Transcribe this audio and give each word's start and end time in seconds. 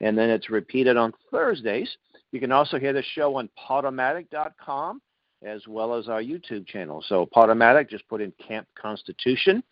and 0.00 0.16
then 0.16 0.30
it's 0.30 0.50
repeated 0.50 0.96
on 0.96 1.12
Thursdays. 1.30 1.88
You 2.32 2.40
can 2.40 2.52
also 2.52 2.78
hear 2.78 2.92
the 2.92 3.02
show 3.14 3.36
on 3.36 3.48
Podomatic.com 3.68 5.00
as 5.44 5.66
well 5.68 5.94
as 5.94 6.08
our 6.08 6.22
YouTube 6.22 6.66
channel. 6.66 7.04
So 7.08 7.28
Podomatic, 7.34 7.90
just 7.90 8.08
put 8.08 8.20
in 8.20 8.32
Camp 8.46 8.66
Constitution, 8.80 9.62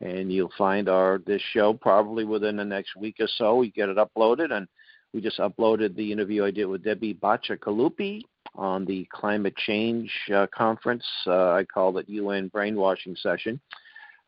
and 0.00 0.32
you'll 0.32 0.52
find 0.58 0.88
our 0.88 1.18
this 1.26 1.42
show 1.52 1.72
probably 1.72 2.24
within 2.24 2.56
the 2.56 2.64
next 2.64 2.96
week 2.96 3.16
or 3.20 3.28
so. 3.36 3.62
You 3.62 3.72
get 3.72 3.88
it 3.88 3.96
uploaded, 3.96 4.52
and 4.52 4.68
we 5.12 5.20
just 5.20 5.38
uploaded 5.38 5.96
the 5.96 6.12
interview 6.12 6.44
I 6.44 6.50
did 6.50 6.66
with 6.66 6.84
Debbie 6.84 7.14
Bacigalupi 7.14 8.22
on 8.54 8.84
the 8.84 9.06
climate 9.12 9.56
change 9.56 10.10
uh, 10.34 10.46
conference. 10.54 11.04
Uh, 11.26 11.52
I 11.52 11.64
called 11.64 11.98
it 11.98 12.08
UN 12.08 12.48
brainwashing 12.48 13.16
session. 13.16 13.60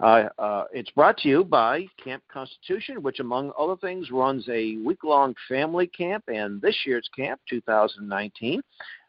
Uh, 0.00 0.28
uh, 0.38 0.64
it's 0.72 0.90
brought 0.90 1.18
to 1.18 1.28
you 1.28 1.44
by 1.44 1.84
Camp 2.02 2.22
Constitution, 2.32 3.02
which, 3.02 3.18
among 3.18 3.52
other 3.58 3.76
things, 3.76 4.10
runs 4.10 4.48
a 4.48 4.76
week 4.76 5.02
long 5.02 5.34
family 5.48 5.88
camp. 5.88 6.24
And 6.28 6.60
this 6.60 6.76
year's 6.86 7.08
camp, 7.16 7.40
2019, 7.50 8.62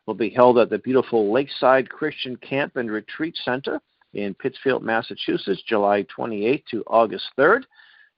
will 0.08 0.16
be 0.16 0.30
held 0.30 0.58
at 0.58 0.72
the 0.72 0.80
beautiful 0.80 1.32
Lakeside 1.32 1.90
Christian 1.90 2.36
Camp 2.38 2.76
and 2.78 2.90
Retreat 2.90 3.38
Center 3.44 3.80
in 4.16 4.34
Pittsfield, 4.34 4.82
Massachusetts, 4.84 5.62
July 5.68 6.06
28th 6.18 6.64
to 6.72 6.84
August 6.88 7.26
3rd. 7.38 7.64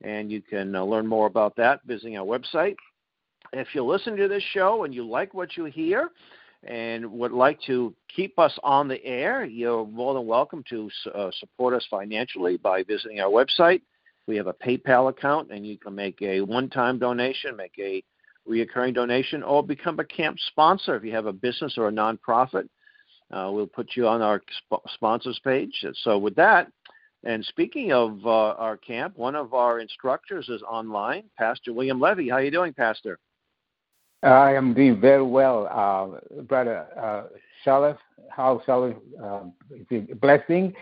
And 0.04 0.32
you 0.32 0.42
can 0.42 0.74
uh, 0.74 0.84
learn 0.84 1.06
more 1.06 1.28
about 1.28 1.56
that 1.58 1.82
visiting 1.86 2.18
our 2.18 2.26
website. 2.26 2.76
If 3.52 3.68
you 3.76 3.84
listen 3.84 4.16
to 4.16 4.30
this 4.30 4.44
show 4.54 4.86
and 4.86 4.96
you 4.96 5.06
like 5.06 5.34
what 5.34 5.58
you 5.58 5.66
hear, 5.66 6.10
and 6.64 7.12
would 7.12 7.32
like 7.32 7.60
to 7.64 7.94
keep 8.14 8.38
us 8.38 8.58
on 8.64 8.88
the 8.88 9.04
air, 9.04 9.44
you're 9.46 9.86
more 9.86 10.14
than 10.14 10.26
welcome 10.26 10.64
to 10.70 10.90
uh, 11.14 11.32
support 11.40 11.74
us 11.74 11.86
financially 11.90 12.58
by 12.58 12.84
visiting 12.84 13.20
our 13.20 13.30
website. 13.30 13.82
We 14.28 14.36
have 14.38 14.48
a 14.48 14.54
PayPal 14.54 15.10
account, 15.10 15.52
and 15.52 15.66
you 15.66 15.78
can 15.78 15.96
make 15.96 16.22
a 16.22 16.42
one 16.42 16.70
time 16.70 17.00
donation, 17.00 17.56
make 17.56 17.74
a 17.80 18.04
reoccurring 18.48 18.94
donation, 18.94 19.42
or 19.44 19.64
become 19.64 20.00
a 20.00 20.06
camp 20.06 20.38
sponsor 20.48 20.96
if 20.96 21.04
you 21.04 21.12
have 21.14 21.26
a 21.26 21.34
business 21.34 21.78
or 21.78 21.88
a 21.88 21.92
nonprofit. 21.92 22.68
Uh, 23.32 23.50
we'll 23.52 23.66
put 23.66 23.96
you 23.96 24.08
on 24.08 24.22
our 24.22 24.42
sp- 24.54 24.86
sponsors 24.94 25.40
page. 25.44 25.86
So, 26.04 26.18
with 26.18 26.36
that, 26.36 26.72
and 27.24 27.44
speaking 27.46 27.92
of 27.94 28.20
uh, 28.26 28.30
our 28.30 28.78
camp, 28.78 29.18
one 29.18 29.36
of 29.36 29.54
our 29.54 29.80
instructors 29.80 30.50
is 30.50 30.62
online, 30.64 31.24
Pastor 31.38 31.74
William 31.74 32.00
Levi. 32.00 32.30
How 32.30 32.36
are 32.36 32.44
you 32.44 32.52
doing, 32.52 32.74
Pastor? 32.74 33.20
I 34.24 34.54
am 34.54 34.74
doing 34.74 35.00
very 35.02 35.24
well, 35.24 35.68
uh, 35.68 36.42
brother 36.44 36.86
uh, 36.98 37.24
Shurtleff. 37.66 37.98
Hal 38.36 38.62
Shurtleff? 38.68 38.96
Uh, 39.22 39.50
it's 39.72 40.12
a 40.12 40.16
blessing 40.16 40.74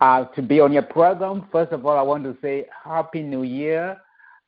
uh, 0.00 0.24
to 0.24 0.42
be 0.42 0.60
on 0.60 0.72
your 0.72 0.82
program. 0.82 1.46
First 1.52 1.72
of 1.72 1.86
all, 1.86 1.96
I 1.96 2.02
want 2.02 2.24
to 2.24 2.36
say 2.42 2.66
Happy 2.84 3.22
New 3.22 3.42
Year 3.44 3.96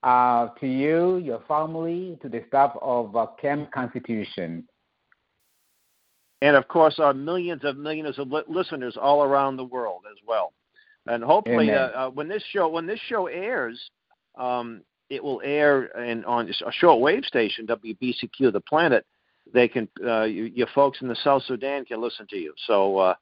uh, 0.03 0.49
to 0.61 0.67
you, 0.67 1.19
your 1.19 1.41
family, 1.47 2.19
to 2.23 2.29
the 2.29 2.43
staff 2.49 2.73
of 2.83 3.15
uh, 3.15 3.27
Camp 3.41 3.71
Constitution. 3.71 4.65
And 6.41 6.57
of 6.57 6.67
course, 6.67 6.99
our 6.99 7.15
millions 7.15 7.63
of 7.65 7.77
millions 7.77 8.19
of 8.19 8.33
li- 8.33 8.43
listeners 8.49 8.97
all 9.01 9.23
around 9.23 9.57
the 9.57 9.65
world 9.65 10.03
as 10.11 10.19
well. 10.27 10.53
And 11.07 11.23
hopefully, 11.23 11.71
uh, 11.71 11.75
uh, 11.75 12.11
when 12.11 12.29
this 12.29 12.43
show 12.53 12.69
when 12.69 12.87
this 12.87 13.01
show 13.09 13.27
airs, 13.29 13.81
um, 14.37 14.83
it 15.13 15.23
will 15.23 15.43
air 15.45 15.85
in, 16.03 16.25
on 16.25 16.49
a 16.49 16.85
shortwave 16.85 17.25
station, 17.27 17.67
WBCQ 17.67 18.51
The 18.51 18.63
Planet. 18.63 19.05
They 19.53 19.69
can, 19.69 19.87
uh, 20.03 20.23
you, 20.23 20.45
your 20.45 20.69
folks 20.75 21.03
in 21.03 21.09
the 21.09 21.17
South 21.23 21.43
Sudan 21.43 21.85
can 21.85 22.01
listen 22.01 22.27
to 22.31 22.37
you. 22.37 22.55
So 22.67 22.97
uh, 22.97 23.15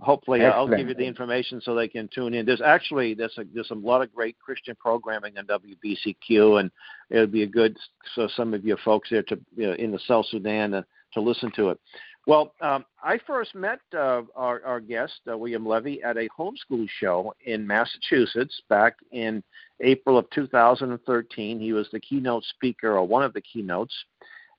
hopefully, 0.00 0.40
uh, 0.44 0.50
I'll 0.50 0.66
give 0.66 0.88
you 0.88 0.94
the 0.94 1.06
information 1.06 1.60
so 1.60 1.76
they 1.76 1.86
can 1.86 2.08
tune 2.12 2.34
in. 2.34 2.46
There's 2.46 2.60
actually 2.60 3.14
there's 3.14 3.38
a, 3.38 3.44
there's 3.54 3.70
a 3.70 3.74
lot 3.74 4.02
of 4.02 4.12
great 4.12 4.36
Christian 4.40 4.74
programming 4.80 5.38
on 5.38 5.46
WBCQ, 5.46 6.58
and 6.58 6.70
it'll 7.10 7.28
be 7.28 7.44
a 7.44 7.46
good 7.46 7.76
so 8.16 8.28
some 8.36 8.52
of 8.52 8.64
your 8.64 8.78
folks 8.78 9.10
there 9.10 9.22
to 9.24 9.38
you 9.56 9.68
know, 9.68 9.74
in 9.74 9.92
the 9.92 10.00
South 10.08 10.26
Sudan 10.26 10.74
uh, 10.74 10.82
to 11.14 11.20
listen 11.20 11.52
to 11.54 11.70
it. 11.70 11.80
Well, 12.26 12.54
um, 12.60 12.84
I 13.04 13.20
first 13.24 13.54
met 13.54 13.78
uh, 13.96 14.22
our, 14.34 14.60
our 14.64 14.80
guest, 14.80 15.20
uh, 15.30 15.38
William 15.38 15.64
Levi, 15.64 15.98
at 16.04 16.16
a 16.16 16.28
homeschool 16.36 16.88
show 16.98 17.32
in 17.44 17.64
Massachusetts 17.64 18.60
back 18.68 18.96
in 19.12 19.44
April 19.80 20.18
of 20.18 20.28
2013. 20.30 21.60
He 21.60 21.72
was 21.72 21.88
the 21.92 22.00
keynote 22.00 22.42
speaker, 22.42 22.98
or 22.98 23.06
one 23.06 23.22
of 23.22 23.32
the 23.32 23.40
keynotes, 23.40 23.94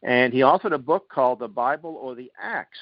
and 0.01 0.31
he 0.31 0.39
authored 0.39 0.73
a 0.73 0.77
book 0.77 1.09
called 1.09 1.39
The 1.39 1.50
Bible 1.50 2.00
or 2.01 2.16
the 2.16 2.31
Axe. 2.41 2.77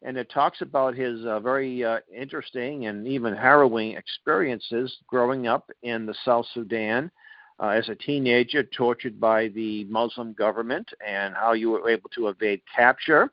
And 0.00 0.16
it 0.16 0.30
talks 0.30 0.62
about 0.62 0.94
his 0.94 1.22
uh, 1.26 1.40
very 1.40 1.84
uh, 1.84 1.98
interesting 2.14 2.86
and 2.86 3.06
even 3.06 3.36
harrowing 3.36 3.92
experiences 3.92 4.96
growing 5.06 5.46
up 5.46 5.70
in 5.82 6.06
the 6.06 6.14
South 6.24 6.46
Sudan 6.54 7.10
uh, 7.62 7.68
as 7.68 7.90
a 7.90 7.94
teenager, 7.94 8.62
tortured 8.62 9.20
by 9.20 9.48
the 9.48 9.84
Muslim 9.84 10.32
government, 10.32 10.88
and 11.06 11.34
how 11.34 11.52
you 11.52 11.70
were 11.70 11.90
able 11.90 12.08
to 12.14 12.28
evade 12.28 12.62
capture 12.74 13.30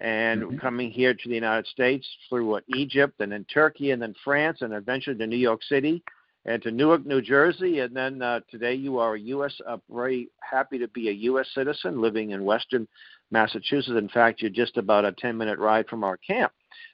and 0.00 0.42
mm-hmm. 0.42 0.58
coming 0.58 0.90
here 0.90 1.14
to 1.14 1.28
the 1.28 1.34
United 1.34 1.66
States 1.66 2.06
through 2.28 2.60
Egypt 2.74 3.20
and 3.20 3.32
then 3.32 3.44
Turkey 3.52 3.90
and 3.90 4.00
then 4.00 4.14
France 4.24 4.62
and 4.62 4.72
eventually 4.72 5.16
to 5.16 5.26
New 5.26 5.36
York 5.36 5.62
City 5.62 6.02
and 6.46 6.62
to 6.62 6.70
Newark, 6.70 7.04
New 7.04 7.20
Jersey. 7.20 7.80
And 7.80 7.94
then 7.94 8.22
uh, 8.22 8.40
today 8.50 8.74
you 8.74 8.98
are 8.98 9.14
a 9.14 9.20
U.S. 9.20 9.54
Uh, 9.66 9.76
very 9.90 10.30
happy 10.40 10.78
to 10.78 10.88
be 10.88 11.10
a 11.10 11.12
U.S. 11.12 11.46
citizen 11.54 12.00
living 12.00 12.30
in 12.30 12.44
Western 12.44 12.88
Massachusetts. 13.30 13.98
In 13.98 14.08
fact, 14.08 14.40
you're 14.40 14.50
just 14.50 14.78
about 14.78 15.04
a 15.04 15.12
10 15.12 15.36
minute 15.36 15.58
ride 15.58 15.86
from 15.86 16.02
our 16.02 16.16
camp. 16.16 16.52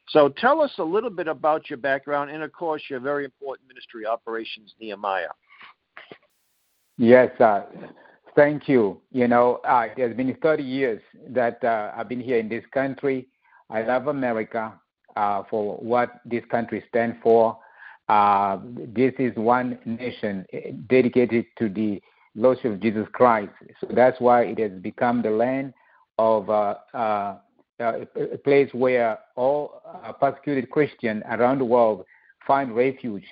So 0.08 0.28
tell 0.28 0.60
us 0.60 0.72
a 0.78 0.84
little 0.84 1.10
bit 1.10 1.28
about 1.28 1.70
your 1.70 1.78
background 1.78 2.30
and, 2.30 2.42
of 2.42 2.52
course, 2.52 2.82
your 2.90 3.00
very 3.00 3.24
important 3.24 3.68
ministry 3.68 4.06
operations, 4.06 4.74
Nehemiah. 4.80 5.28
Yes, 6.98 7.30
uh, 7.40 7.62
Thank 8.36 8.68
you. 8.68 9.00
You 9.12 9.28
know, 9.28 9.60
uh, 9.66 9.86
it 9.96 9.98
has 9.98 10.14
been 10.14 10.36
30 10.42 10.62
years 10.62 11.00
that 11.30 11.64
uh, 11.64 11.92
I've 11.96 12.08
been 12.08 12.20
here 12.20 12.36
in 12.36 12.50
this 12.50 12.64
country. 12.70 13.28
I 13.70 13.80
love 13.80 14.08
America 14.08 14.78
uh, 15.16 15.44
for 15.48 15.76
what 15.78 16.20
this 16.26 16.44
country 16.50 16.84
stands 16.90 17.16
for. 17.22 17.58
Uh, 18.10 18.58
this 18.94 19.14
is 19.18 19.34
one 19.36 19.78
nation 19.86 20.44
eh, 20.52 20.72
dedicated 20.86 21.46
to 21.58 21.70
the 21.70 22.00
Lordship 22.34 22.72
of 22.72 22.80
Jesus 22.80 23.08
Christ. 23.12 23.52
So 23.80 23.88
that's 23.94 24.20
why 24.20 24.42
it 24.42 24.58
has 24.58 24.72
become 24.82 25.22
the 25.22 25.30
land 25.30 25.72
of 26.18 26.50
uh, 26.50 26.74
uh, 26.92 27.36
a 27.80 28.38
place 28.44 28.68
where 28.74 29.18
all 29.36 29.80
persecuted 30.20 30.68
Christians 30.68 31.22
around 31.30 31.58
the 31.58 31.64
world 31.64 32.04
find 32.46 32.76
refuge. 32.76 33.24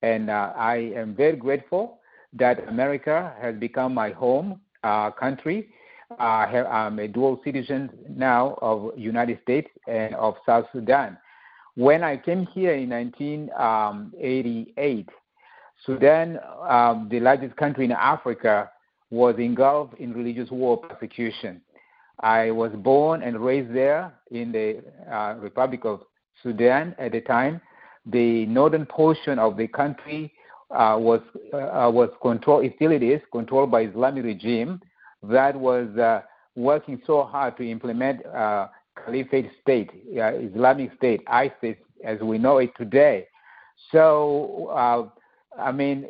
And 0.00 0.30
I 0.30 0.92
am 0.96 1.14
very 1.14 1.36
grateful 1.36 1.98
that 2.34 2.68
America 2.68 3.34
has 3.40 3.56
become 3.56 3.94
my 3.94 4.10
home 4.10 4.60
uh, 4.82 5.10
country. 5.10 5.68
Uh, 6.18 6.22
I'm 6.22 6.98
a 7.00 7.08
dual 7.08 7.40
citizen 7.44 7.90
now 8.08 8.56
of 8.62 8.92
United 8.96 9.40
States 9.42 9.68
and 9.88 10.14
of 10.14 10.36
South 10.46 10.66
Sudan. 10.72 11.18
When 11.74 12.04
I 12.04 12.16
came 12.16 12.46
here 12.46 12.74
in 12.74 12.90
1988, 12.90 15.08
Sudan, 15.84 16.38
um, 16.68 17.08
the 17.10 17.18
largest 17.20 17.56
country 17.56 17.84
in 17.84 17.92
Africa, 17.92 18.70
was 19.10 19.36
engulfed 19.38 19.94
in 20.00 20.12
religious 20.12 20.50
war 20.50 20.78
persecution. 20.78 21.60
I 22.20 22.50
was 22.50 22.72
born 22.72 23.22
and 23.22 23.38
raised 23.38 23.74
there 23.74 24.14
in 24.30 24.52
the 24.52 24.82
uh, 25.12 25.34
Republic 25.38 25.84
of 25.84 26.00
Sudan 26.42 26.94
at 26.98 27.12
the 27.12 27.20
time. 27.20 27.60
The 28.06 28.46
northern 28.46 28.86
portion 28.86 29.38
of 29.38 29.56
the 29.56 29.68
country 29.68 30.32
uh, 30.70 30.96
was 30.98 31.20
uh, 31.52 31.90
was 31.92 32.10
controlled. 32.20 32.70
Still, 32.76 32.92
it 32.92 33.02
is 33.02 33.20
controlled 33.30 33.70
by 33.70 33.82
Islamic 33.82 34.24
regime 34.24 34.80
that 35.22 35.54
was 35.54 35.88
uh, 35.96 36.22
working 36.56 37.00
so 37.06 37.22
hard 37.24 37.56
to 37.58 37.70
implement 37.70 38.24
uh, 38.26 38.68
Caliphate 39.04 39.50
State, 39.62 39.90
uh, 40.18 40.32
Islamic 40.34 40.90
State, 40.96 41.22
ISIS, 41.28 41.76
as 42.04 42.18
we 42.20 42.38
know 42.38 42.58
it 42.58 42.70
today. 42.76 43.26
So, 43.92 44.68
uh, 44.74 45.08
I 45.60 45.70
mean, 45.70 46.08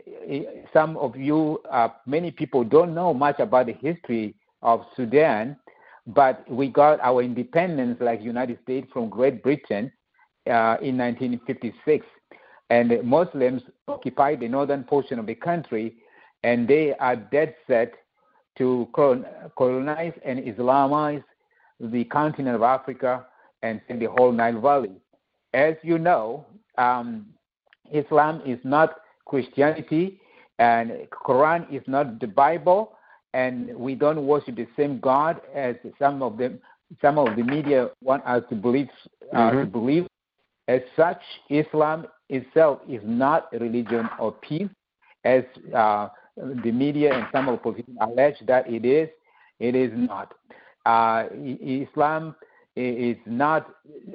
some 0.73 0.97
of 0.97 1.17
you, 1.17 1.61
many 2.07 2.31
people 2.31 2.65
don't 2.65 2.95
know 2.95 3.13
much 3.13 3.39
about 3.39 3.67
the 3.67 3.75
history 3.75 4.35
of 4.63 4.85
Sudan, 4.97 5.57
but 6.07 6.51
we 6.51 6.69
got 6.69 6.99
our 7.01 7.23
independence, 7.23 7.99
like 8.01 8.23
United 8.23 8.59
States, 8.63 8.89
from 8.93 9.09
Great 9.09 9.43
Britain 9.43 9.93
in 10.47 10.97
1956 10.97 12.07
and 12.71 12.93
Muslims 13.05 13.63
occupy 13.89 14.35
the 14.37 14.49
northern 14.49 14.85
portion 14.85 15.19
of 15.19 15.27
the 15.27 15.35
country, 15.35 15.97
and 16.43 16.67
they 16.67 16.95
are 16.95 17.17
dead 17.17 17.55
set 17.67 17.93
to 18.59 18.89
colonize 18.95 20.13
and 20.25 20.39
Islamize 20.41 21.23
the 21.79 22.05
continent 22.05 22.57
of 22.57 22.63
Africa 22.63 23.27
and 23.63 23.81
the 23.89 24.07
whole 24.07 24.33
Nile 24.33 24.61
Valley. 24.61 24.93
As 25.55 25.75
you 25.83 25.99
know, 25.99 26.47
um, 26.79 27.27
Islam 27.93 28.43
is 28.47 28.59
not 28.65 28.97
Christianity, 29.27 30.21
and 30.59 30.93
Quran 31.11 31.73
is 31.73 31.83
not 31.87 32.21
the 32.21 32.27
Bible, 32.27 32.93
and 33.35 33.75
we 33.77 33.95
don't 33.95 34.27
worship 34.27 34.57
the 34.57 34.67
same 34.77 34.99
God 35.01 35.41
as 35.55 35.77
some 35.99 36.23
of 36.23 36.39
them. 36.39 36.59
Some 37.03 37.19
of 37.19 37.37
the 37.37 37.43
media 37.43 37.91
want 38.03 38.25
us 38.25 38.43
to 38.49 38.55
believe. 38.55 38.89
Uh, 39.33 39.37
mm-hmm. 39.37 39.61
to 39.61 39.67
believe. 39.67 40.07
As 40.69 40.81
such, 40.97 41.21
Islam 41.51 42.07
itself 42.29 42.81
is 42.89 43.01
not 43.05 43.51
religion 43.53 44.09
of 44.19 44.41
peace, 44.41 44.69
as 45.25 45.45
uh, 45.75 46.09
the 46.37 46.71
media 46.73 47.13
and 47.15 47.27
some 47.33 47.49
opposition 47.49 47.97
allege 48.01 48.37
that 48.47 48.69
it 48.71 48.85
is. 48.85 49.09
It 49.59 49.75
is 49.75 49.91
not. 49.95 50.35
Uh, 50.85 51.25
Islam 51.35 52.37
is 52.77 53.17
not 53.27 53.69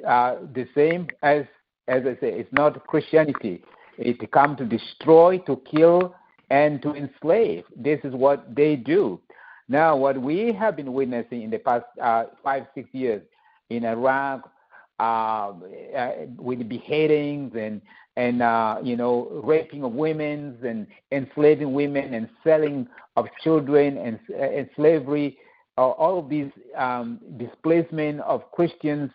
uh, 0.06 0.36
the 0.54 0.66
same 0.74 1.08
as, 1.22 1.44
as 1.88 2.02
I 2.02 2.14
say, 2.20 2.32
it's 2.32 2.52
not 2.52 2.86
Christianity. 2.86 3.64
It 3.98 4.30
comes 4.30 4.58
to 4.58 4.64
destroy, 4.64 5.38
to 5.38 5.60
kill, 5.70 6.14
and 6.50 6.80
to 6.82 6.94
enslave. 6.94 7.64
This 7.76 7.98
is 8.04 8.14
what 8.14 8.54
they 8.54 8.76
do. 8.76 9.20
Now, 9.68 9.96
what 9.96 10.20
we 10.20 10.52
have 10.52 10.76
been 10.76 10.92
witnessing 10.92 11.42
in 11.42 11.50
the 11.50 11.58
past 11.58 11.84
uh, 12.00 12.24
five, 12.42 12.66
six 12.74 12.88
years 12.92 13.22
in 13.70 13.84
Iraq, 13.84 14.50
uh, 14.98 15.52
uh, 15.96 16.10
with 16.38 16.68
beheadings 16.68 17.52
and 17.56 17.80
and 18.16 18.42
uh, 18.42 18.78
you 18.82 18.96
know 18.96 19.40
raping 19.44 19.84
of 19.84 19.92
women 19.92 20.56
and 20.64 20.86
enslaving 21.12 21.72
women 21.72 22.14
and 22.14 22.28
selling 22.44 22.86
of 23.16 23.26
children 23.42 23.98
and, 23.98 24.18
and 24.34 24.68
slavery, 24.76 25.38
uh, 25.78 25.82
all 25.82 26.18
of 26.18 26.28
these 26.28 26.50
um, 26.76 27.20
displacement 27.36 28.20
of 28.20 28.50
Christians 28.52 29.10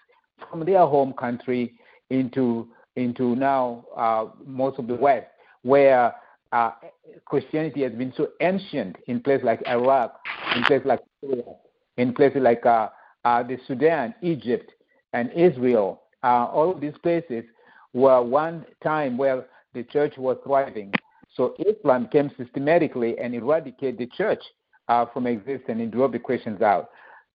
from 0.49 0.65
their 0.65 0.85
home 0.85 1.13
country 1.13 1.73
into 2.09 2.67
into 2.95 3.35
now 3.35 3.85
uh, 3.95 4.25
most 4.45 4.79
of 4.79 4.87
the 4.87 4.95
West, 4.95 5.27
where 5.61 6.13
uh, 6.51 6.71
Christianity 7.25 7.83
has 7.83 7.91
been 7.93 8.13
so 8.17 8.29
ancient 8.41 8.95
in 9.07 9.19
places 9.21 9.45
like 9.45 9.61
Iraq, 9.67 10.19
in 10.55 10.63
places 10.63 10.87
like 10.87 10.99
Syria, 11.21 11.43
in 11.97 12.13
places 12.13 12.41
like 12.41 12.65
uh, 12.65 12.89
uh, 13.25 13.43
the 13.43 13.57
Sudan, 13.67 14.15
Egypt, 14.21 14.71
and 15.17 15.31
Israel. 15.33 16.03
Uh, 16.23 16.45
all 16.45 16.71
of 16.71 16.79
these 16.79 16.97
places 17.03 17.43
were 17.93 18.21
one 18.21 18.65
time 18.83 19.17
where 19.17 19.45
the 19.73 19.83
church 19.83 20.17
was 20.17 20.37
thriving. 20.43 20.93
So 21.35 21.55
Islam 21.59 22.07
came 22.11 22.31
systematically 22.37 23.17
and 23.19 23.33
eradicated 23.35 23.97
the 23.97 24.07
church 24.07 24.41
uh, 24.87 25.05
from 25.05 25.27
existence 25.27 25.79
and 25.81 25.91
drove 25.91 26.11
the 26.11 26.19
Christians 26.19 26.61
out. 26.61 26.89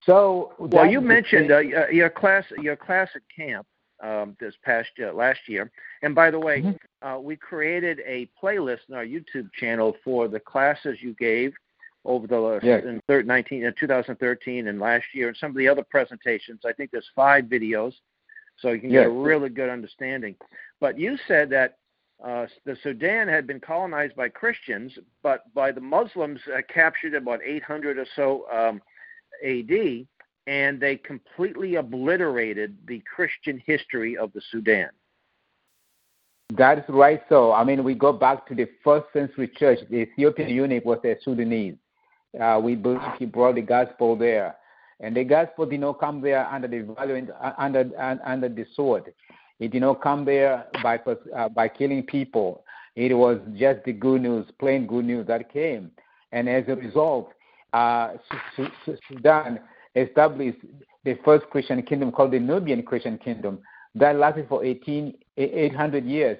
So 0.05 0.53
well, 0.59 0.87
you 0.87 1.01
mentioned 1.01 1.53
uh, 1.53 1.61
your 1.61 2.11
class 2.11 2.45
your 2.61 2.75
class 2.75 3.09
at 3.15 3.23
camp 3.35 3.67
um, 4.03 4.37
this 4.41 4.55
past 4.65 4.91
uh, 5.01 5.13
last 5.13 5.39
year, 5.47 5.71
and 6.03 6.13
by 6.13 6.29
the 6.33 6.41
way, 6.41 6.61
mm-hmm. 6.61 7.09
uh, 7.09 7.21
we 7.21 7.37
created 7.37 8.01
a 8.05 8.29
playlist 8.43 8.81
in 8.89 8.97
our 8.97 9.05
YouTube 9.05 9.49
channel 9.61 9.95
for 10.03 10.27
the 10.27 10.41
classes 10.41 10.99
you 11.01 11.15
gave 11.21 11.53
over 12.05 12.27
the 12.27 12.61
yes. 12.63 12.83
in 12.85 13.01
thir- 13.07 13.23
19 13.23 13.67
uh, 13.67 13.71
2013 13.79 14.69
and 14.69 14.81
last 14.81 15.05
year, 15.15 15.29
and 15.29 15.37
some 15.37 15.51
of 15.51 15.57
the 15.57 15.69
other 15.69 15.85
presentations. 15.89 16.63
I 16.65 16.73
think 16.73 16.91
there's 16.91 17.09
five 17.15 17.45
videos, 17.45 17.93
so 18.59 18.71
you 18.71 18.81
can 18.81 18.91
yes. 18.91 19.03
get 19.03 19.07
a 19.07 19.11
really 19.11 19.49
good 19.49 19.69
understanding. 19.69 20.35
But 20.81 20.99
you 20.99 21.17
said 21.29 21.51
that 21.51 21.79
uh, 22.25 22.47
the 22.65 22.77
Sudan 22.83 23.29
had 23.29 23.47
been 23.47 23.61
colonized 23.61 24.15
by 24.15 24.29
Christians, 24.29 24.93
but 25.23 25.53
by 25.55 25.73
the 25.73 25.81
Muslims 25.81 26.41
uh, 26.57 26.61
captured 26.73 27.15
about 27.15 27.41
800 27.45 27.99
or 27.99 28.07
so 28.15 28.47
um, 28.53 28.81
AD, 29.45 30.07
and 30.47 30.81
they 30.81 30.97
completely 30.97 31.77
obliterated 31.77 32.77
the 32.87 33.03
Christian 33.13 33.63
history 33.65 34.17
of 34.17 34.33
the 34.33 34.43
Sudan. 34.51 34.91
That 36.57 36.79
is 36.79 36.85
right. 36.89 37.23
So, 37.29 37.53
I 37.53 37.65
mean, 37.65 37.83
we 37.83 37.95
go 37.95 38.13
back 38.13 38.47
to 38.49 38.55
the 38.55 38.69
first 38.85 39.07
century 39.13 39.51
church. 39.57 39.79
The 39.89 40.03
Ethiopian 40.03 40.51
eunuch 40.51 40.85
was 40.85 40.99
a 41.05 41.17
Sudanese. 41.23 41.77
Uh, 42.41 42.61
we 42.63 42.75
believe 42.75 43.01
he 43.19 43.27
brought 43.27 43.57
the 43.57 43.63
gospel 43.63 44.17
there, 44.17 44.57
and 45.01 45.17
the 45.17 45.25
gospel 45.25 45.67
did 45.67 45.81
not 45.81 46.01
come 46.01 46.21
there 46.21 46.47
under 46.47 46.69
the 46.69 46.81
violent, 46.81 47.31
uh, 47.31 47.53
under 47.59 47.91
under 48.25 48.49
the 48.49 48.65
sword. 48.75 49.13
It 49.61 49.73
did 49.73 49.83
not 49.83 50.01
come 50.03 50.25
there 50.25 50.67
by 50.83 50.99
uh, 50.99 51.49
by 51.51 51.69
killing 51.69 52.03
people. 52.05 52.65
It 52.97 53.15
was 53.15 53.39
just 53.57 53.85
the 53.85 53.93
good 53.93 54.23
news, 54.23 54.47
plain 54.59 54.87
good 54.87 55.05
news 55.05 55.27
that 55.27 55.53
came. 55.53 55.91
And 56.33 56.49
as 56.49 56.65
a 56.69 56.77
result, 56.77 57.33
uh, 57.73 58.15
Sudan 59.09 59.61
established 59.95 60.59
the 61.05 61.19
first 61.25 61.45
Christian 61.51 61.83
kingdom 61.83 62.13
called 62.13 62.33
the 62.33 62.39
Nubian 62.39 62.83
Christian 62.83 63.19
kingdom 63.19 63.61
that 63.95 64.17
lasted 64.17 64.49
for 64.49 64.65
18, 64.65 65.15
800 65.37 66.05
years. 66.05 66.39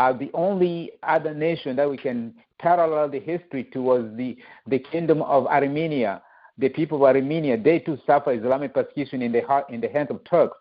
Uh, 0.00 0.14
the 0.14 0.30
only 0.32 0.92
other 1.02 1.34
nation 1.34 1.76
that 1.76 1.90
we 1.90 1.98
can 1.98 2.32
parallel 2.58 3.06
the 3.06 3.20
history 3.20 3.64
to 3.64 3.82
was 3.82 4.02
the, 4.16 4.34
the 4.66 4.78
kingdom 4.78 5.20
of 5.20 5.46
Armenia. 5.46 6.22
The 6.56 6.70
people 6.70 6.96
of 6.96 7.14
Armenia, 7.14 7.58
they 7.62 7.80
too 7.80 7.98
suffer 8.06 8.32
Islamic 8.32 8.72
persecution 8.72 9.20
in 9.20 9.30
the, 9.30 9.42
in 9.68 9.82
the 9.82 9.90
hands 9.90 10.08
of 10.08 10.24
Turks. 10.24 10.56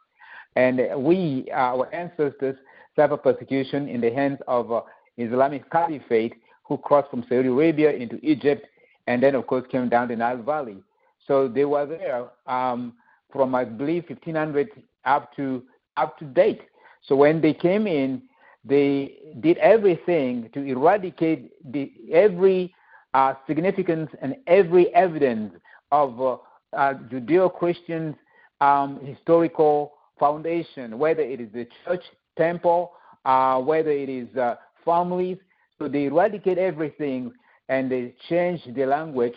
And 0.58 0.82
we, 0.98 1.48
our 1.54 1.88
ancestors, 1.96 2.58
suffered 2.98 3.24
persecution 3.24 3.88
in 3.88 4.02
the 4.02 4.12
hands 4.12 4.40
of 4.46 4.74
uh, 4.74 4.82
Islamic 5.18 5.72
Caliphate 5.72 6.36
who 6.66 6.78
crossed 6.78 7.10
from 7.10 7.24
Saudi 7.30 7.48
Arabia 7.48 7.92
into 7.94 8.20
Egypt 8.22 8.68
and 9.08 9.24
then, 9.24 9.36
of 9.36 9.48
course, 9.48 9.64
came 9.72 9.88
down 9.88 10.10
the 10.10 10.18
Nile 10.18 10.44
Valley. 10.44 10.84
So 11.26 11.48
they 11.48 11.64
were 11.64 11.86
there 11.86 12.26
um, 12.46 12.92
from, 13.32 13.56
I 13.56 13.64
believe, 13.64 14.04
1500 14.10 14.68
up 15.06 15.34
to 15.38 15.64
up 15.96 16.18
to 16.20 16.26
date. 16.26 16.64
So 17.04 17.16
when 17.16 17.40
they 17.40 17.54
came 17.54 17.88
in, 17.88 18.24
they 18.66 19.16
did 19.40 19.58
everything 19.58 20.50
to 20.54 20.62
eradicate 20.62 21.52
the, 21.72 21.92
every 22.12 22.74
uh, 23.14 23.34
significance 23.48 24.10
and 24.22 24.36
every 24.48 24.94
evidence 24.94 25.54
of 25.92 26.22
uh, 26.22 26.38
uh, 26.74 26.94
Judeo-Christian 27.12 28.16
um, 28.62 29.00
historical 29.04 29.94
foundation, 30.20 31.00
whether 31.00 31.22
it 31.22 31.40
is 31.40 31.50
the 31.54 31.68
church, 31.86 32.04
temple, 32.38 32.92
uh, 33.26 33.60
whether 33.60 33.92
it 33.92 34.10
is 34.10 34.36
uh, 34.38 34.56
families. 34.86 35.38
So 35.80 35.88
they 35.88 36.06
eradicate 36.06 36.58
everything 36.58 37.32
and 37.70 37.90
they 37.90 38.14
change 38.28 38.62
the 38.76 38.86
language 38.86 39.36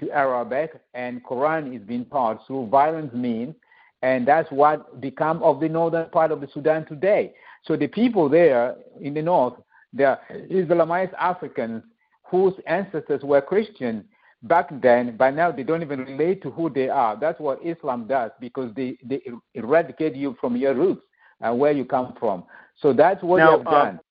to 0.00 0.10
Arabic, 0.10 0.72
and 0.94 1.22
Quran 1.24 1.74
is 1.74 1.82
being 1.82 2.04
taught 2.06 2.44
through 2.46 2.66
violence 2.66 3.12
means, 3.14 3.54
and 4.02 4.26
that's 4.26 4.50
what 4.50 5.00
become 5.00 5.42
of 5.42 5.60
the 5.60 5.68
northern 5.68 6.10
part 6.10 6.32
of 6.32 6.40
the 6.40 6.48
Sudan 6.52 6.84
today. 6.86 7.32
So 7.64 7.76
the 7.76 7.88
people 7.88 8.28
there 8.28 8.76
in 9.00 9.14
the 9.14 9.22
north, 9.22 9.54
the 9.92 10.18
Islamized 10.50 11.14
Africans 11.14 11.82
whose 12.24 12.54
ancestors 12.66 13.22
were 13.22 13.40
Christian, 13.40 14.04
back 14.42 14.68
then, 14.82 15.16
by 15.16 15.30
now 15.30 15.50
they 15.50 15.62
don't 15.62 15.82
even 15.82 16.00
relate 16.00 16.42
to 16.42 16.50
who 16.50 16.70
they 16.70 16.88
are. 16.88 17.18
That's 17.18 17.40
what 17.40 17.64
Islam 17.64 18.06
does 18.06 18.30
because 18.40 18.74
they, 18.74 18.98
they 19.04 19.22
eradicate 19.54 20.14
you 20.14 20.36
from 20.40 20.56
your 20.56 20.74
roots 20.74 21.02
and 21.40 21.58
where 21.58 21.72
you 21.72 21.84
come 21.84 22.14
from. 22.18 22.44
So 22.80 22.92
that's 22.92 23.22
what 23.22 23.38
now, 23.38 23.52
they 23.52 23.56
have 23.58 23.64
done. 23.64 23.96
Uh, 23.96 24.02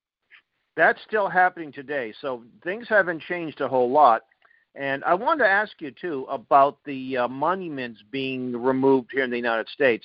that's 0.76 1.00
still 1.06 1.28
happening 1.28 1.72
today. 1.72 2.12
So 2.20 2.42
things 2.62 2.86
haven't 2.88 3.22
changed 3.22 3.60
a 3.60 3.68
whole 3.68 3.90
lot. 3.90 4.22
And 4.74 5.04
I 5.04 5.14
wanted 5.14 5.44
to 5.44 5.50
ask 5.50 5.72
you 5.80 5.92
too 5.92 6.26
about 6.28 6.78
the 6.84 7.18
uh, 7.18 7.28
monuments 7.28 8.02
being 8.10 8.52
removed 8.60 9.10
here 9.12 9.22
in 9.22 9.30
the 9.30 9.36
United 9.36 9.68
States. 9.68 10.04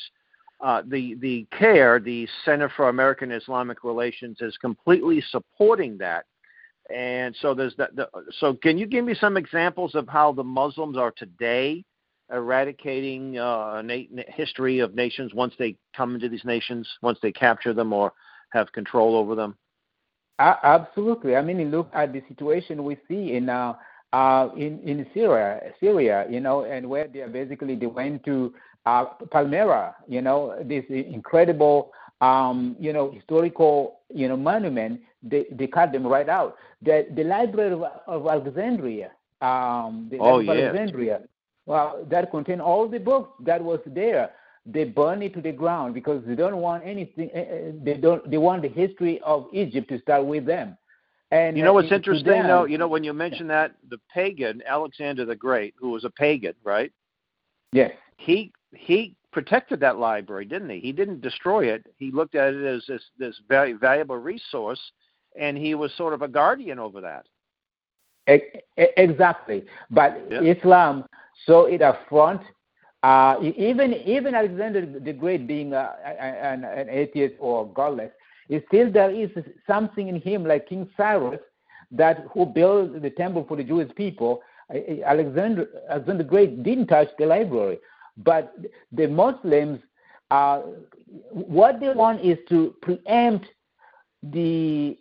Uh, 0.61 0.81
the 0.87 1.15
the 1.15 1.47
CAIR, 1.57 1.99
the 1.99 2.27
Center 2.43 2.69
for 2.75 2.89
American 2.89 3.31
Islamic 3.31 3.83
Relations, 3.83 4.37
is 4.41 4.57
completely 4.57 5.23
supporting 5.29 5.97
that. 5.99 6.25
And 6.93 7.35
so 7.41 7.53
there's 7.53 7.75
that. 7.77 7.95
The, 7.95 8.09
so 8.39 8.55
can 8.55 8.77
you 8.77 8.85
give 8.85 9.05
me 9.05 9.13
some 9.13 9.37
examples 9.37 9.95
of 9.95 10.07
how 10.07 10.33
the 10.33 10.43
Muslims 10.43 10.97
are 10.97 11.11
today 11.11 11.83
eradicating 12.31 13.37
uh, 13.37 13.81
na- 13.83 14.23
history 14.27 14.79
of 14.79 14.95
nations 14.95 15.33
once 15.33 15.53
they 15.57 15.75
come 15.95 16.15
into 16.15 16.29
these 16.29 16.45
nations, 16.45 16.87
once 17.01 17.17
they 17.21 17.31
capture 17.31 17.73
them 17.73 17.93
or 17.93 18.13
have 18.51 18.71
control 18.71 19.15
over 19.15 19.35
them? 19.35 19.55
Uh, 20.39 20.55
absolutely. 20.63 21.35
I 21.35 21.41
mean, 21.41 21.69
look 21.69 21.89
at 21.93 22.13
the 22.13 22.23
situation 22.27 22.83
we 22.83 22.97
see 23.07 23.33
in 23.33 23.49
uh, 23.49 23.73
uh, 24.13 24.49
in 24.57 24.79
in 24.79 25.05
Syria, 25.13 25.59
Syria, 25.79 26.25
you 26.29 26.39
know, 26.39 26.63
and 26.63 26.89
where 26.89 27.07
they 27.07 27.25
basically 27.27 27.75
they 27.75 27.85
went 27.85 28.23
to 28.25 28.53
uh, 28.85 29.05
Palmyra, 29.31 29.95
you 30.07 30.21
know, 30.21 30.55
this 30.63 30.85
incredible 30.89 31.91
um, 32.21 32.75
you 32.79 32.93
know, 32.93 33.11
historical, 33.11 33.99
you 34.13 34.27
know, 34.27 34.37
monument, 34.37 35.01
they, 35.23 35.45
they 35.51 35.67
cut 35.67 35.91
them 35.91 36.05
right 36.05 36.29
out. 36.29 36.57
The 36.81 37.07
the 37.15 37.23
Library 37.23 37.73
of, 37.73 37.83
of 38.07 38.27
Alexandria, 38.27 39.11
um, 39.41 40.07
the 40.11 40.17
oh, 40.19 40.39
yeah. 40.39 40.51
Alexandria, 40.51 41.21
well, 41.65 42.05
that 42.09 42.31
contained 42.31 42.61
all 42.61 42.87
the 42.87 42.99
books 42.99 43.31
that 43.45 43.63
was 43.63 43.79
there. 43.85 44.31
they 44.65 44.83
burn 44.83 45.21
it 45.21 45.33
to 45.33 45.41
the 45.41 45.51
ground 45.51 45.93
because 45.93 46.23
they 46.25 46.35
don't 46.35 46.57
want 46.57 46.83
anything. 46.85 47.29
Eh, 47.33 47.39
eh, 47.39 47.71
they 47.83 47.95
don't. 47.95 48.29
They 48.29 48.37
want 48.37 48.61
the 48.61 48.69
history 48.69 49.19
of 49.21 49.47
Egypt 49.53 49.89
to 49.89 49.99
start 49.99 50.25
with 50.25 50.45
them. 50.45 50.77
And 51.31 51.57
you 51.57 51.63
know 51.63 51.73
what's 51.73 51.91
interesting, 51.91 52.31
them, 52.31 52.47
though. 52.47 52.65
You 52.65 52.77
know 52.77 52.87
when 52.87 53.03
you 53.03 53.13
mention 53.13 53.47
that 53.47 53.75
the 53.89 53.99
pagan 54.13 54.61
Alexander 54.67 55.25
the 55.25 55.35
Great, 55.35 55.73
who 55.77 55.91
was 55.91 56.03
a 56.03 56.09
pagan, 56.09 56.53
right? 56.63 56.91
Yes. 57.71 57.91
He 58.17 58.51
he 58.75 59.15
protected 59.31 59.79
that 59.79 59.97
library, 59.97 60.45
didn't 60.45 60.69
he? 60.69 60.79
He 60.79 60.91
didn't 60.91 61.21
destroy 61.21 61.67
it. 61.67 61.85
He 61.97 62.11
looked 62.11 62.35
at 62.35 62.53
it 62.53 62.65
as 62.65 62.83
this 62.87 63.01
this 63.17 63.39
very 63.47 63.73
valuable 63.73 64.17
resource, 64.17 64.79
and 65.39 65.57
he 65.57 65.75
was 65.75 65.91
sort 65.95 66.13
of 66.13 66.21
a 66.21 66.27
guardian 66.27 66.79
over 66.79 67.01
that. 67.01 67.25
Exactly, 68.77 69.63
but 69.89 70.21
yep. 70.29 70.57
Islam 70.57 71.05
saw 71.45 71.65
it 71.65 71.81
affront. 71.81 72.41
Uh, 73.01 73.37
even 73.57 73.93
even 73.93 74.35
Alexander 74.35 74.85
the 74.85 75.13
Great, 75.13 75.47
being 75.47 75.73
a, 75.73 75.95
an, 76.05 76.63
an 76.63 76.89
atheist 76.89 77.35
or 77.39 77.71
godless, 77.73 78.11
is 78.49 78.61
still 78.67 78.91
there 78.91 79.09
is 79.09 79.29
something 79.65 80.09
in 80.09 80.21
him, 80.21 80.43
like 80.43 80.67
King 80.67 80.87
Cyrus, 80.95 81.39
that 81.91 82.25
who 82.33 82.45
built 82.45 83.01
the 83.01 83.09
temple 83.09 83.45
for 83.47 83.57
the 83.57 83.63
Jewish 83.63 83.93
people. 83.95 84.41
Alexander 85.05 85.67
Alexander 85.89 86.23
the 86.23 86.29
Great 86.29 86.61
didn't 86.61 86.87
touch 86.87 87.07
the 87.17 87.25
library, 87.25 87.79
but 88.23 88.55
the 88.91 89.07
Muslims, 89.07 89.79
uh, 90.31 90.61
what 91.31 91.79
they 91.79 91.89
want 91.89 92.23
is 92.23 92.37
to 92.49 92.75
preempt 92.81 93.45
the 94.23 94.97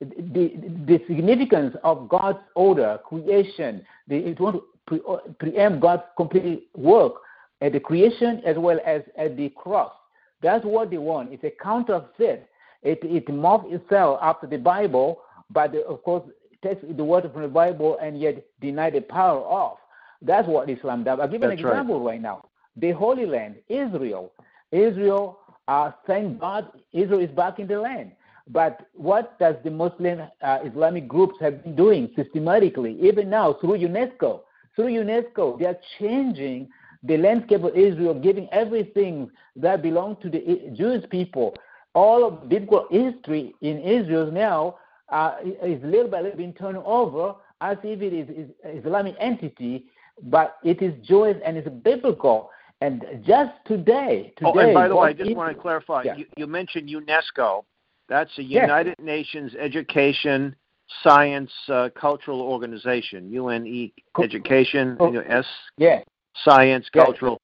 the, 0.00 0.52
the 0.86 1.00
significance 1.08 1.74
of 1.82 2.08
God's 2.08 2.38
order, 2.54 3.00
creation. 3.04 3.84
They 4.06 4.34
want 4.38 4.56
to 4.56 4.64
pre- 4.86 5.00
preempt 5.40 5.80
God's 5.80 6.04
complete 6.16 6.68
work 6.76 7.14
at 7.60 7.72
the 7.72 7.80
creation 7.80 8.40
as 8.46 8.56
well 8.56 8.78
as 8.86 9.02
at 9.16 9.36
the 9.36 9.48
cross. 9.50 9.92
That's 10.40 10.64
what 10.64 10.90
they 10.90 10.98
want. 10.98 11.32
It's 11.32 11.42
a 11.42 11.52
counterfeit. 11.60 12.48
It, 12.82 13.00
it 13.02 13.26
morphs 13.26 13.72
itself 13.72 14.20
after 14.22 14.46
the 14.46 14.58
Bible, 14.58 15.20
but 15.50 15.74
of 15.74 16.02
course, 16.04 16.22
takes 16.62 16.80
the 16.88 17.04
word 17.04 17.28
from 17.32 17.42
the 17.42 17.48
Bible 17.48 17.98
and 18.00 18.20
yet 18.20 18.44
deny 18.60 18.90
the 18.90 19.00
power 19.00 19.40
of. 19.40 19.78
That's 20.22 20.46
what 20.46 20.70
Islam 20.70 21.04
does. 21.04 21.18
I'll 21.20 21.28
give 21.28 21.40
That's 21.40 21.54
an 21.54 21.58
example 21.58 22.00
right. 22.00 22.12
right 22.12 22.22
now. 22.22 22.44
The 22.78 22.92
Holy 22.92 23.26
Land, 23.26 23.56
Israel. 23.68 24.32
Israel, 24.72 25.38
uh, 25.66 25.92
thank 26.06 26.40
God, 26.40 26.68
Israel 26.92 27.20
is 27.20 27.30
back 27.30 27.58
in 27.58 27.66
the 27.66 27.78
land. 27.80 28.12
But 28.50 28.86
what 28.94 29.38
does 29.38 29.56
the 29.62 29.70
Muslim 29.70 30.22
uh, 30.42 30.58
Islamic 30.64 31.06
groups 31.06 31.34
have 31.40 31.62
been 31.62 31.76
doing 31.76 32.10
systematically, 32.16 32.98
even 33.00 33.28
now 33.28 33.54
through 33.54 33.78
UNESCO? 33.78 34.40
Through 34.74 34.86
UNESCO, 34.86 35.58
they 35.58 35.66
are 35.66 35.78
changing 35.98 36.68
the 37.02 37.16
landscape 37.16 37.62
of 37.62 37.76
Israel, 37.76 38.14
giving 38.14 38.48
everything 38.50 39.30
that 39.56 39.82
belongs 39.82 40.16
to 40.22 40.30
the 40.30 40.72
Jewish 40.74 41.08
people. 41.10 41.54
All 41.94 42.24
of 42.24 42.48
biblical 42.48 42.86
history 42.90 43.54
in 43.60 43.80
Israel 43.80 44.30
now 44.30 44.76
uh, 45.10 45.36
is 45.62 45.82
little 45.82 46.10
by 46.10 46.20
little 46.20 46.38
being 46.38 46.54
turned 46.54 46.78
over 46.78 47.34
as 47.60 47.76
if 47.82 48.00
it 48.02 48.12
is, 48.12 48.28
is 48.28 48.50
Islamic 48.84 49.14
entity, 49.18 49.86
but 50.22 50.56
it 50.64 50.80
is 50.80 50.94
Jewish 51.06 51.36
and 51.44 51.56
it's 51.56 51.68
biblical. 51.68 52.50
And 52.80 53.04
just 53.26 53.52
today, 53.66 54.32
today. 54.36 54.50
Oh, 54.54 54.58
and 54.58 54.74
by 54.74 54.86
the 54.86 54.94
way, 54.94 55.10
I 55.10 55.12
just 55.12 55.34
want 55.34 55.54
to 55.54 55.60
clarify. 55.60 56.02
Yeah. 56.04 56.16
You, 56.16 56.26
you 56.36 56.46
mentioned 56.46 56.88
UNESCO. 56.88 57.64
That's 58.08 58.30
a 58.38 58.42
United 58.42 58.94
yes. 58.98 59.04
Nations 59.04 59.52
Education, 59.58 60.54
Science, 61.02 61.50
uh, 61.68 61.88
Cultural 62.00 62.40
Organization, 62.40 63.30
UNE 63.32 63.90
Education, 64.22 64.96
oh. 65.00 65.12
S, 65.18 65.44
yeah. 65.76 66.00
Science, 66.44 66.88
Cultural. 66.92 67.40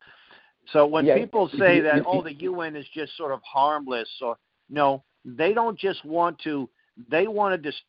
So 0.72 0.86
when 0.86 1.04
yeah. 1.04 1.16
people 1.16 1.50
say 1.58 1.80
that, 1.80 2.04
oh, 2.06 2.22
the 2.22 2.32
UN 2.34 2.76
is 2.76 2.86
just 2.94 3.16
sort 3.16 3.32
of 3.32 3.40
harmless, 3.42 4.08
or 4.22 4.36
no, 4.70 5.02
they 5.24 5.52
don't 5.52 5.78
just 5.78 6.04
want 6.04 6.38
to. 6.44 6.70
They 7.10 7.26
want 7.26 7.60
to 7.60 7.70
just. 7.70 7.82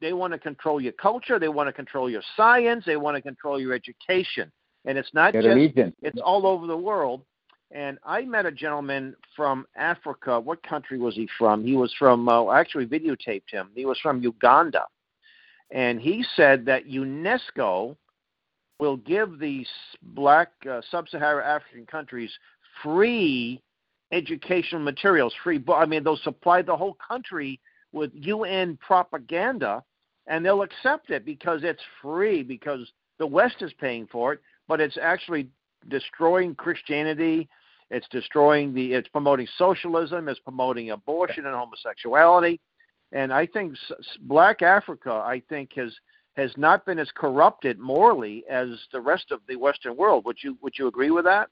They 0.00 0.12
want 0.12 0.32
to 0.32 0.38
control 0.38 0.80
your 0.80 0.92
culture. 0.92 1.38
They 1.38 1.48
want 1.48 1.68
to 1.68 1.72
control 1.72 2.10
your 2.10 2.22
science. 2.36 2.84
They 2.84 2.96
want 2.96 3.16
to 3.16 3.22
control 3.22 3.60
your 3.60 3.72
education. 3.72 4.50
And 4.84 4.98
it's 4.98 5.12
not 5.14 5.32
just. 5.32 5.46
Religion. 5.46 5.94
It's 6.02 6.20
all 6.20 6.46
over 6.46 6.66
the 6.66 6.76
world. 6.76 7.22
And 7.70 7.98
I 8.04 8.22
met 8.22 8.44
a 8.44 8.52
gentleman 8.52 9.16
from 9.34 9.66
Africa. 9.76 10.38
What 10.38 10.62
country 10.62 10.98
was 10.98 11.14
he 11.14 11.28
from? 11.38 11.64
He 11.64 11.74
was 11.74 11.92
from, 11.98 12.28
uh, 12.28 12.44
I 12.44 12.60
actually 12.60 12.86
videotaped 12.86 13.50
him. 13.50 13.70
He 13.74 13.86
was 13.86 13.98
from 14.00 14.22
Uganda. 14.22 14.84
And 15.70 16.00
he 16.00 16.24
said 16.36 16.66
that 16.66 16.86
UNESCO 16.86 17.96
will 18.78 18.98
give 18.98 19.38
these 19.38 19.68
black 20.02 20.50
uh, 20.70 20.82
sub 20.90 21.08
Saharan 21.08 21.46
African 21.46 21.86
countries 21.86 22.30
free 22.82 23.62
educational 24.12 24.82
materials, 24.82 25.32
free 25.42 25.62
I 25.74 25.86
mean, 25.86 26.04
they'll 26.04 26.18
supply 26.18 26.62
the 26.62 26.76
whole 26.76 26.96
country 27.06 27.58
with 27.92 28.10
UN 28.14 28.78
propaganda, 28.86 29.82
and 30.26 30.44
they'll 30.44 30.62
accept 30.62 31.10
it 31.10 31.24
because 31.24 31.60
it's 31.64 31.82
free, 32.00 32.42
because 32.42 32.90
the 33.18 33.26
West 33.26 33.56
is 33.60 33.72
paying 33.74 34.06
for 34.06 34.34
it, 34.34 34.40
but 34.68 34.80
it's 34.80 34.98
actually 35.00 35.48
destroying 35.88 36.54
Christianity 36.54 37.48
it's 37.92 38.08
destroying 38.08 38.72
the. 38.72 38.94
It's 38.94 39.08
promoting 39.08 39.46
socialism. 39.58 40.26
It's 40.28 40.40
promoting 40.40 40.90
abortion 40.90 41.44
and 41.44 41.54
homosexuality. 41.54 42.58
And 43.12 43.32
I 43.32 43.46
think 43.46 43.76
Black 44.22 44.62
Africa, 44.62 45.12
I 45.12 45.42
think, 45.48 45.74
has 45.76 45.92
has 46.34 46.50
not 46.56 46.86
been 46.86 46.98
as 46.98 47.10
corrupted 47.14 47.78
morally 47.78 48.44
as 48.48 48.68
the 48.92 49.00
rest 49.00 49.30
of 49.30 49.40
the 49.46 49.56
Western 49.56 49.94
world. 49.94 50.24
Would 50.24 50.38
you 50.42 50.56
Would 50.62 50.78
you 50.78 50.88
agree 50.88 51.10
with 51.10 51.26
that? 51.26 51.50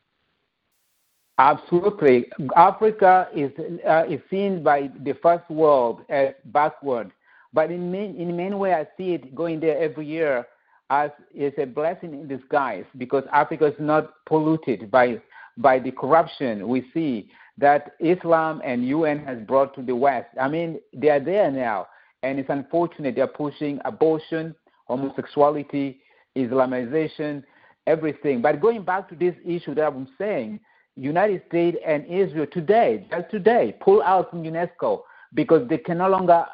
Absolutely. 1.39 2.27
Africa 2.57 3.29
is 3.37 3.53
uh, 3.87 4.05
is 4.09 4.21
seen 4.31 4.63
by 4.63 4.91
the 5.05 5.13
first 5.23 5.49
world 5.51 6.01
as 6.09 6.31
backward, 6.47 7.13
but 7.53 7.71
in 7.71 7.93
main, 7.93 8.17
in 8.17 8.35
many 8.35 8.55
way, 8.55 8.73
I 8.73 8.87
see 8.97 9.13
it 9.13 9.35
going 9.35 9.61
there 9.61 9.79
every 9.79 10.07
year 10.07 10.47
as 10.91 11.11
is 11.35 11.53
a 11.57 11.65
blessing 11.65 12.13
in 12.13 12.29
disguise 12.29 12.85
because 12.99 13.25
Africa 13.33 13.67
is 13.67 13.75
not 13.79 14.13
polluted 14.27 14.91
by 14.91 15.21
by 15.57 15.79
the 15.79 15.91
corruption 15.91 16.69
we 16.69 16.87
see 16.93 17.29
that 17.59 17.93
Islam 18.01 18.61
and 18.65 18.87
UN 18.87 19.19
has 19.25 19.39
brought 19.47 19.75
to 19.75 19.83
the 19.83 19.95
West. 19.95 20.29
I 20.41 20.49
mean, 20.49 20.81
they 20.95 21.11
are 21.11 21.21
there 21.21 21.51
now, 21.51 21.87
and 22.23 22.39
it's 22.39 22.49
unfortunate 22.49 23.15
they're 23.15 23.27
pushing 23.27 23.79
abortion, 23.85 24.55
homosexuality, 24.89 25.99
Islamization, 26.37 27.45
everything. 27.87 28.41
But 28.41 28.61
going 28.61 28.83
back 28.83 29.09
to 29.11 29.15
this 29.15 29.35
issue 29.45 29.75
that 29.75 29.89
I'm 29.89 30.09
saying, 30.17 30.61
United 30.97 31.43
States 31.49 31.77
and 31.87 32.07
Israel 32.07 32.47
today, 32.51 33.07
just 33.11 33.31
today, 33.31 33.77
pull 33.81 34.03
out 34.03 34.31
from 34.31 34.43
UNESCO 34.43 35.03
because 35.35 35.69
they 35.69 35.79
can 35.79 35.99
no 35.99 36.09
longer, 36.09 36.45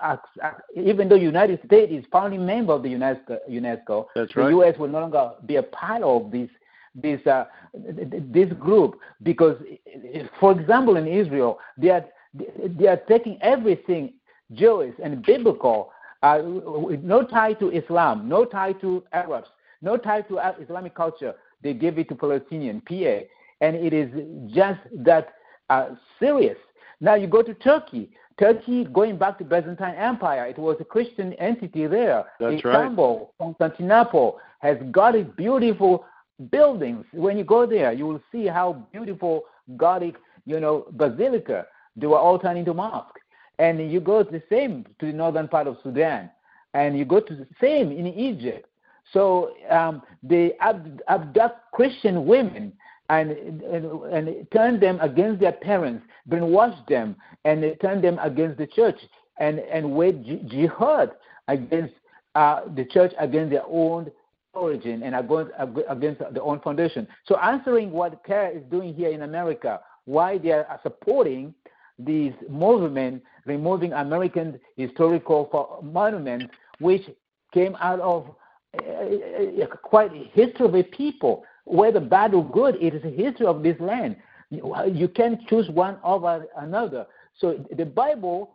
even 0.77 1.09
though 1.09 1.15
United 1.15 1.61
States 1.65 1.93
is 1.93 2.05
founding 2.13 2.45
member 2.45 2.73
of 2.73 2.83
the 2.83 2.91
UNESCO, 2.91 3.39
UNESCO 3.51 4.07
That's 4.15 4.35
the. 4.35 4.49
U.S. 4.49 4.79
will 4.79 4.89
no 4.89 5.01
longer 5.01 5.33
be 5.47 5.57
a 5.57 5.63
part 5.63 6.03
of 6.03 6.31
this 6.31 6.51
this 6.95 7.25
uh, 7.27 7.45
this 7.75 8.53
group 8.55 8.99
because, 9.23 9.57
for 10.41 10.59
example, 10.59 10.97
in 10.97 11.07
Israel, 11.07 11.59
they 11.77 11.91
are 11.91 12.05
they 12.35 12.87
are 12.87 13.01
taking 13.09 13.39
everything 13.43 14.15
Jewish 14.53 14.95
and 15.03 15.25
biblical, 15.25 15.93
uh, 16.23 16.39
no 16.43 17.25
tie 17.25 17.55
to 17.55 17.71
Islam, 17.71 18.29
no 18.29 18.45
tie 18.45 18.73
to 18.75 19.05
Arabs, 19.13 19.49
no 19.83 19.97
tie 19.97 20.23
to 20.23 20.39
Islamic 20.61 20.95
culture. 20.95 21.35
They 21.63 21.75
give 21.75 21.99
it 21.99 22.09
to 22.11 22.15
Palestinian 22.15 22.81
PA, 22.83 23.21
and 23.61 23.77
it 23.77 23.93
is 23.93 24.11
just 24.55 24.81
that 24.93 25.35
uh, 25.71 25.91
serious. 26.19 26.59
Now 27.01 27.15
you 27.15 27.27
go 27.27 27.43
to 27.43 27.55
Turkey. 27.55 28.11
Turkey, 28.39 28.85
going 28.85 29.17
back 29.17 29.39
to 29.39 29.45
Byzantine 29.45 29.95
Empire, 29.95 30.47
it 30.47 30.59
was 30.59 30.77
a 30.81 30.85
Christian 30.85 31.33
entity 31.35 31.87
there. 31.87 32.27
That's 32.39 32.57
Istanbul, 32.57 33.33
right. 33.41 33.47
Constantinople 33.59 34.39
has 34.59 34.77
got 34.91 35.17
a 35.17 35.25
beautiful 35.25 36.05
buildings. 36.51 37.05
When 37.13 37.39
you 37.39 37.45
go 37.45 37.67
there, 37.67 37.93
you 37.93 38.07
will 38.07 38.23
see 38.31 38.47
how 38.47 38.85
beautiful 38.93 39.45
Gothic, 39.77 40.17
you 40.45 40.61
know, 40.61 40.87
basilica. 40.93 41.67
They 41.97 42.07
were 42.07 42.19
all 42.19 42.39
turned 42.39 42.59
into 42.59 42.75
mosques. 42.75 43.21
And 43.59 43.91
you 43.91 44.01
go 44.01 44.23
the 44.23 44.43
same 44.51 44.85
to 45.01 45.07
the 45.07 45.13
northern 45.15 45.49
part 45.49 45.67
of 45.67 45.79
Sudan, 45.83 46.31
and 46.75 46.99
you 46.99 47.07
go 47.07 47.21
to 47.21 47.35
the 47.35 47.47
same 47.59 47.91
in 47.91 48.07
Egypt. 48.07 48.69
So 49.15 49.53
um, 49.71 50.03
they 50.23 50.53
abduct 50.61 51.73
Christian 51.73 52.27
women 52.27 52.75
and, 53.11 53.31
and, 53.31 53.85
and 54.13 54.51
turn 54.53 54.81
them 54.81 54.99
against 55.01 55.41
their 55.41 55.53
parents, 55.53 56.05
brainwash 56.29 56.87
them, 56.89 57.17
and 57.45 57.65
turn 57.81 58.03
them 58.03 58.19
against 58.21 58.59
the 58.59 58.67
church, 58.67 58.99
and, 59.39 59.59
and 59.61 59.91
wage 59.91 60.25
jihad 60.49 61.13
against 61.49 61.95
uh, 62.35 62.63
the 62.75 62.85
church 62.85 63.13
against 63.19 63.51
their 63.51 63.65
own 63.69 64.11
origin 64.55 65.03
and 65.03 65.15
against 65.15 66.21
their 66.33 66.43
own 66.43 66.61
foundation. 66.61 67.07
So 67.27 67.37
answering 67.39 67.91
what 67.93 68.25
CAIR 68.25 68.57
is 68.57 68.63
doing 68.71 68.95
here 68.95 69.11
in 69.11 69.23
America, 69.23 69.81
why 70.07 70.39
they 70.39 70.53
are 70.53 70.81
supporting 70.83 71.55
these 71.99 72.33
movements, 72.49 73.25
removing 73.45 73.93
American 73.93 74.59
historical 74.77 75.81
monuments, 75.83 76.47
which 76.79 77.03
came 77.53 77.77
out 77.81 78.01
of 78.01 78.35
uh, 78.79 79.67
quite 79.83 80.13
a 80.13 80.25
history 80.33 80.67
of 80.67 80.75
a 80.75 80.83
people, 80.83 81.45
whether 81.67 82.01
bad 82.01 82.33
or 82.33 82.49
good, 82.49 82.77
it 82.81 82.95
is 82.95 83.05
a 83.05 83.11
history 83.11 83.47
of 83.47 83.63
this 83.63 83.79
land. 83.79 84.17
You 84.51 85.09
can't 85.15 85.47
choose 85.49 85.69
one 85.69 85.99
over 86.03 86.47
another. 86.57 87.07
So 87.39 87.65
the 87.77 87.85
Bible 87.85 88.55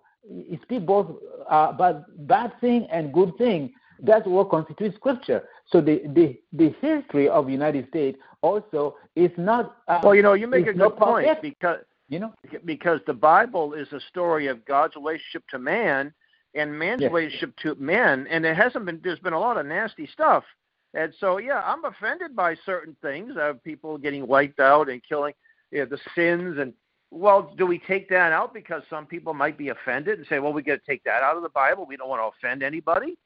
speaks 0.64 0.84
both 0.86 1.18
uh, 1.50 1.68
about 1.76 2.28
bad 2.28 2.54
thing 2.62 2.88
and 2.92 3.14
good 3.14 3.38
thing. 3.38 3.74
That's 4.04 4.26
what 4.26 4.50
constitutes 4.50 4.96
scripture. 4.96 5.44
So 5.68 5.80
the, 5.80 6.02
the, 6.16 6.40
the 6.54 6.74
history 6.82 7.30
of 7.30 7.46
the 7.46 7.52
United 7.52 7.88
States 7.90 8.18
also 8.42 8.96
is 9.16 9.32
not. 9.38 9.78
Uh, 9.88 10.00
well, 10.04 10.16
you 10.16 10.24
know, 10.24 10.34
you 10.34 10.48
make 10.48 10.68
a 10.68 10.74
good 10.74 10.98
point 10.98 11.28
perfect, 11.28 11.42
because 11.44 11.80
you 12.10 12.20
know 12.20 12.34
because 12.66 13.00
the 13.06 13.14
Bible 13.14 13.74
is 13.74 13.92
a 13.92 14.00
story 14.10 14.48
of 14.48 14.66
God's 14.66 14.96
relationship 14.96 15.44
to 15.50 15.60
man 15.60 16.14
and 16.56 16.78
man's 16.78 17.02
yes. 17.02 17.12
relationship 17.12 17.56
to 17.58 17.76
men, 17.76 18.28
and 18.30 18.44
there 18.44 18.56
hasn't 18.56 18.86
been. 18.86 19.00
There's 19.04 19.20
been 19.20 19.34
a 19.34 19.40
lot 19.40 19.58
of 19.58 19.66
nasty 19.66 20.08
stuff, 20.12 20.44
and 20.94 21.14
so 21.20 21.38
yeah, 21.38 21.62
I'm 21.66 21.86
offended 21.86 22.36
by 22.36 22.56
certain 22.66 22.96
things 23.02 23.34
of 23.38 23.64
people 23.64 23.98
getting 23.98 24.28
wiped 24.28 24.60
out 24.60 24.90
and 24.90 25.02
killing 25.08 25.34
you 25.72 25.80
know, 25.80 25.86
the 25.86 26.00
sins 26.16 26.58
and 26.60 26.74
well, 27.14 27.54
do 27.58 27.66
we 27.66 27.78
take 27.78 28.08
that 28.10 28.32
out 28.32 28.54
because 28.54 28.84
some 28.90 29.06
people 29.06 29.34
might 29.34 29.58
be 29.58 29.68
offended 29.68 30.18
and 30.18 30.28
say, 30.30 30.40
well, 30.40 30.54
we 30.54 30.62
got 30.62 30.76
to 30.76 30.86
take 30.88 31.04
that 31.04 31.24
out 31.24 31.36
of 31.36 31.44
the 31.44 31.50
Bible. 31.50 31.86
We 31.86 31.98
don't 31.98 32.08
want 32.08 32.22
to 32.22 32.48
offend 32.48 32.64
anybody. 32.64 33.18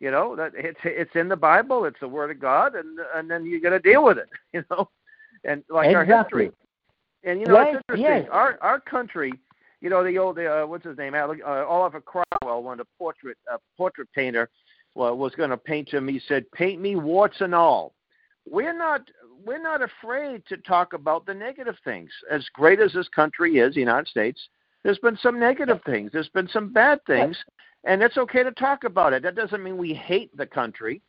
You 0.00 0.10
know 0.10 0.36
that 0.36 0.52
it's 0.54 0.80
it's 0.84 1.14
in 1.14 1.28
the 1.28 1.36
Bible. 1.36 1.86
It's 1.86 2.00
the 2.00 2.08
Word 2.08 2.30
of 2.30 2.38
God, 2.38 2.74
and 2.74 2.98
and 3.14 3.30
then 3.30 3.46
you 3.46 3.60
got 3.60 3.70
to 3.70 3.78
deal 3.78 4.04
with 4.04 4.18
it. 4.18 4.28
You 4.52 4.64
know, 4.70 4.90
and 5.44 5.62
like 5.68 5.86
exactly. 5.86 6.12
our 6.12 6.22
history. 6.22 6.50
And 7.22 7.40
you 7.40 7.46
know, 7.46 7.54
right. 7.54 7.74
it's 7.74 7.82
interesting. 7.88 8.22
Yes. 8.22 8.28
Our 8.30 8.58
our 8.60 8.80
country, 8.80 9.32
you 9.80 9.88
know, 9.88 10.04
the 10.04 10.18
old 10.18 10.38
uh, 10.38 10.66
what's 10.66 10.84
his 10.84 10.98
name, 10.98 11.14
uh, 11.14 11.64
Oliver 11.64 12.02
Cromwell, 12.02 12.62
one 12.62 12.78
of 12.78 12.86
the 12.86 12.90
portrait 12.98 13.38
uh, 13.50 13.56
portrait 13.78 14.08
painter, 14.14 14.50
was 14.94 15.32
going 15.36 15.50
to 15.50 15.56
paint 15.56 15.92
him. 15.92 16.08
He 16.08 16.20
said, 16.26 16.50
"Paint 16.52 16.80
me 16.80 16.96
warts 16.96 17.40
and 17.40 17.54
all." 17.54 17.94
We're 18.48 18.76
not 18.76 19.02
we're 19.44 19.62
not 19.62 19.82
afraid 19.82 20.44
to 20.46 20.56
talk 20.58 20.92
about 20.92 21.26
the 21.26 21.34
negative 21.34 21.76
things. 21.84 22.10
As 22.30 22.46
great 22.54 22.80
as 22.80 22.92
this 22.92 23.08
country 23.08 23.58
is, 23.58 23.74
the 23.74 23.80
United 23.80 24.08
States, 24.08 24.40
there's 24.82 24.98
been 24.98 25.18
some 25.22 25.38
negative 25.38 25.80
things. 25.84 26.10
There's 26.12 26.28
been 26.28 26.48
some 26.48 26.72
bad 26.72 27.00
things, 27.06 27.36
and 27.84 28.02
it's 28.02 28.18
okay 28.18 28.42
to 28.42 28.52
talk 28.52 28.84
about 28.84 29.12
it. 29.12 29.22
That 29.22 29.34
doesn't 29.34 29.62
mean 29.62 29.76
we 29.76 29.94
hate 29.94 30.34
the 30.36 30.46
country. 30.46 31.00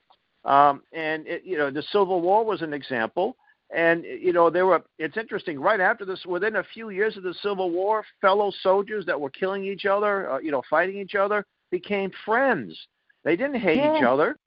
Um, 0.45 0.83
and 0.93 1.25
it, 1.27 1.43
you 1.43 1.57
know, 1.57 1.71
the 1.71 1.83
Civil 1.91 2.21
War 2.21 2.45
was 2.45 2.61
an 2.61 2.73
example. 2.73 3.35
And 3.75 4.03
you 4.03 4.31
know, 4.31 4.49
there 4.49 4.65
were. 4.65 4.83
It's 4.99 5.17
interesting. 5.17 5.59
Right 5.59 5.79
after 5.79 6.05
this, 6.05 6.23
within 6.25 6.57
a 6.57 6.63
few 6.63 6.91
years 6.91 7.17
of 7.17 7.23
the 7.23 7.33
Civil 7.41 7.71
War, 7.71 8.05
fellow 8.21 8.51
soldiers 8.61 9.05
that 9.07 9.19
were 9.19 9.31
killing 9.31 9.65
each 9.65 9.85
other, 9.85 10.31
uh, 10.31 10.39
you 10.39 10.51
know, 10.51 10.61
fighting 10.69 10.97
each 10.97 11.15
other, 11.15 11.45
became 11.71 12.11
friends. 12.23 12.77
They 13.25 13.35
didn't 13.35 13.59
hate 13.59 13.77
yeah. 13.77 13.97
each 13.97 14.03
other. 14.03 14.37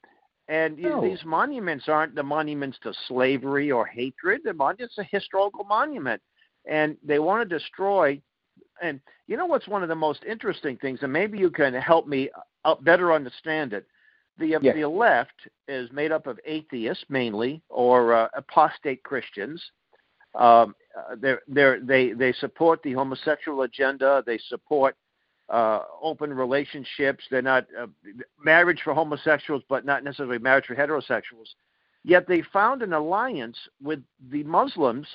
And 0.49 0.79
no. 0.79 1.03
these 1.03 1.23
monuments 1.27 1.89
aren't 1.89 2.15
the 2.15 2.23
monuments 2.23 2.79
to 2.83 2.95
slavery 3.07 3.71
or 3.71 3.85
hatred. 3.85 4.41
The 4.45 4.55
monuments 4.55 4.97
a 4.97 5.05
historical 5.05 5.65
monument, 5.65 6.23
and 6.65 6.97
they 7.05 7.19
want 7.19 7.47
to 7.47 7.59
destroy. 7.59 8.19
And 8.83 8.99
you 9.27 9.37
know 9.37 9.45
what's 9.45 9.69
one 9.69 9.83
of 9.83 9.91
the 9.91 9.95
most 9.95 10.25
interesting 10.25 10.79
things, 10.79 11.01
and 11.03 11.13
maybe 11.13 11.37
you 11.37 11.51
can 11.51 11.75
help 11.75 12.07
me 12.07 12.31
uh, 12.65 12.77
better 12.77 13.13
understand 13.13 13.75
it. 13.75 13.87
The 14.39 14.47
yes. 14.63 14.75
the 14.75 14.89
left 14.89 15.35
is 15.67 15.91
made 15.93 16.13
up 16.13 16.27
of 16.27 16.41
atheists 16.47 17.05
mainly, 17.11 17.61
or 17.69 18.15
uh, 18.15 18.29
apostate 18.35 19.03
Christians. 19.03 19.63
Um, 20.35 20.75
uh, 20.97 21.17
they're, 21.21 21.43
they're, 21.47 21.81
they 21.81 22.13
they 22.13 22.33
support 22.35 22.83
the 22.83 22.95
homosexual 22.95 23.63
agenda. 23.63 24.23
They 24.25 24.39
support 24.49 24.97
uh, 25.49 25.81
open 26.03 26.33
relationships. 26.33 27.25
They're 27.31 27.43
not 27.43 27.67
uh, 27.79 27.87
marriage 28.45 28.81
for 28.83 28.95
homosexuals, 28.95 29.63
but 29.69 29.85
not 29.85 30.05
necessarily 30.05 30.39
marriage 30.39 30.67
for 30.67 30.75
heterosexuals. 30.77 31.49
Yet 32.05 32.27
they 32.29 32.43
found 32.53 32.83
an 32.83 32.93
alliance 32.93 33.57
with 33.83 34.03
the 34.31 34.45
Muslims, 34.45 35.07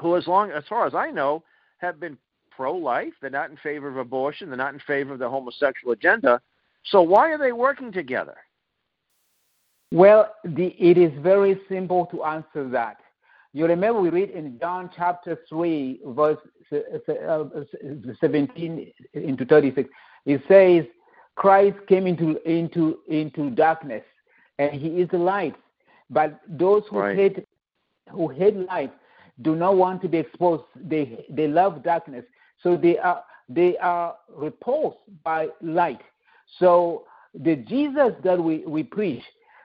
who, 0.00 0.16
as 0.16 0.26
long 0.26 0.50
as 0.50 0.64
far 0.68 0.86
as 0.86 0.94
I 0.94 1.10
know, 1.10 1.42
have 1.78 2.00
been 2.00 2.18
pro-life. 2.50 3.12
They're 3.20 3.30
not 3.30 3.50
in 3.50 3.56
favor 3.58 3.88
of 3.88 3.96
abortion. 3.96 4.48
They're 4.48 4.56
not 4.56 4.74
in 4.74 4.80
favor 4.80 5.12
of 5.12 5.18
the 5.18 5.28
homosexual 5.28 5.92
agenda. 5.92 6.40
So 6.84 7.02
why 7.02 7.30
are 7.30 7.38
they 7.38 7.52
working 7.52 7.92
together? 7.92 8.36
Well, 9.92 10.34
the, 10.44 10.74
it 10.78 10.96
is 10.96 11.12
very 11.22 11.60
simple 11.68 12.06
to 12.06 12.24
answer 12.24 12.68
that. 12.70 12.96
You 13.52 13.66
remember 13.66 14.00
we 14.00 14.10
read 14.10 14.30
in 14.30 14.58
John 14.58 14.90
chapter 14.96 15.38
3, 15.48 16.00
verse 16.06 16.38
uh, 16.72 17.44
17 18.20 18.92
into 19.14 19.44
36. 19.44 19.88
It 20.24 20.42
says, 20.48 20.84
Christ 21.34 21.76
came 21.88 22.06
into, 22.06 22.40
into, 22.48 22.98
into 23.08 23.50
darkness, 23.50 24.04
and 24.58 24.72
he 24.72 24.88
is 25.00 25.08
the 25.10 25.18
light. 25.18 25.54
But 26.10 26.40
those 26.48 26.82
who 26.90 27.00
right. 27.00 27.16
hate 27.16 27.46
who 28.10 28.28
hate 28.28 28.56
light 28.56 28.92
do 29.40 29.54
not 29.56 29.76
want 29.76 30.02
to 30.02 30.08
be 30.08 30.18
exposed. 30.18 30.64
They 30.76 31.24
they 31.30 31.48
love 31.48 31.82
darkness, 31.82 32.24
so 32.62 32.76
they 32.76 32.98
are 32.98 33.24
they 33.48 33.78
are 33.78 34.16
repulsed 34.28 34.98
by 35.24 35.48
light. 35.62 36.00
So 36.58 37.04
the 37.34 37.56
Jesus 37.56 38.12
that 38.24 38.42
we, 38.42 38.58
we 38.66 38.82
preach, 38.82 39.22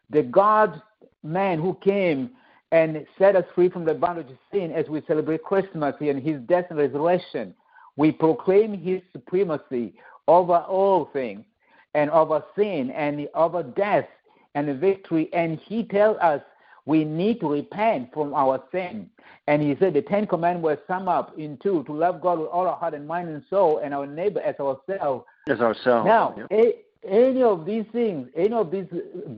the 0.09 0.23
God 0.23 0.81
man 1.23 1.59
who 1.59 1.77
came 1.83 2.31
and 2.71 3.05
set 3.17 3.35
us 3.35 3.45
free 3.55 3.69
from 3.69 3.85
the 3.85 3.93
bondage 3.93 4.29
of 4.29 4.37
sin 4.51 4.71
as 4.71 4.87
we 4.87 5.01
celebrate 5.07 5.43
Christmas 5.43 5.95
and 5.99 6.21
his 6.21 6.41
death 6.41 6.65
and 6.69 6.79
resurrection. 6.79 7.53
We 7.95 8.11
proclaim 8.11 8.77
his 8.77 9.01
supremacy 9.13 9.93
over 10.27 10.57
all 10.57 11.05
things 11.13 11.45
and 11.93 12.09
over 12.11 12.43
sin 12.55 12.91
and 12.91 13.27
over 13.33 13.63
death 13.63 14.07
and 14.55 14.79
victory. 14.79 15.29
And 15.33 15.59
he 15.65 15.83
tells 15.83 16.17
us 16.17 16.41
we 16.85 17.03
need 17.03 17.39
to 17.39 17.51
repent 17.51 18.13
from 18.13 18.33
our 18.33 18.63
sin. 18.71 19.09
And 19.47 19.61
he 19.61 19.75
said 19.79 19.93
the 19.93 20.01
Ten 20.01 20.27
Commandments 20.27 20.63
were 20.63 20.79
summed 20.87 21.07
up 21.07 21.37
in 21.37 21.57
two 21.57 21.83
to 21.85 21.93
love 21.93 22.21
God 22.21 22.39
with 22.39 22.49
all 22.49 22.67
our 22.67 22.75
heart 22.75 22.93
and 22.93 23.07
mind 23.07 23.29
and 23.29 23.43
soul, 23.49 23.79
and 23.83 23.93
our 23.93 24.05
neighbor 24.05 24.41
as 24.41 24.55
ourselves. 24.59 25.25
As 25.49 25.59
ourselves. 25.61 26.05
Now, 26.05 26.35
yeah. 26.37 26.57
a, 26.57 26.73
any 27.07 27.43
of 27.43 27.65
these 27.65 27.85
things, 27.91 28.27
any 28.35 28.53
of 28.53 28.71
these 28.71 28.87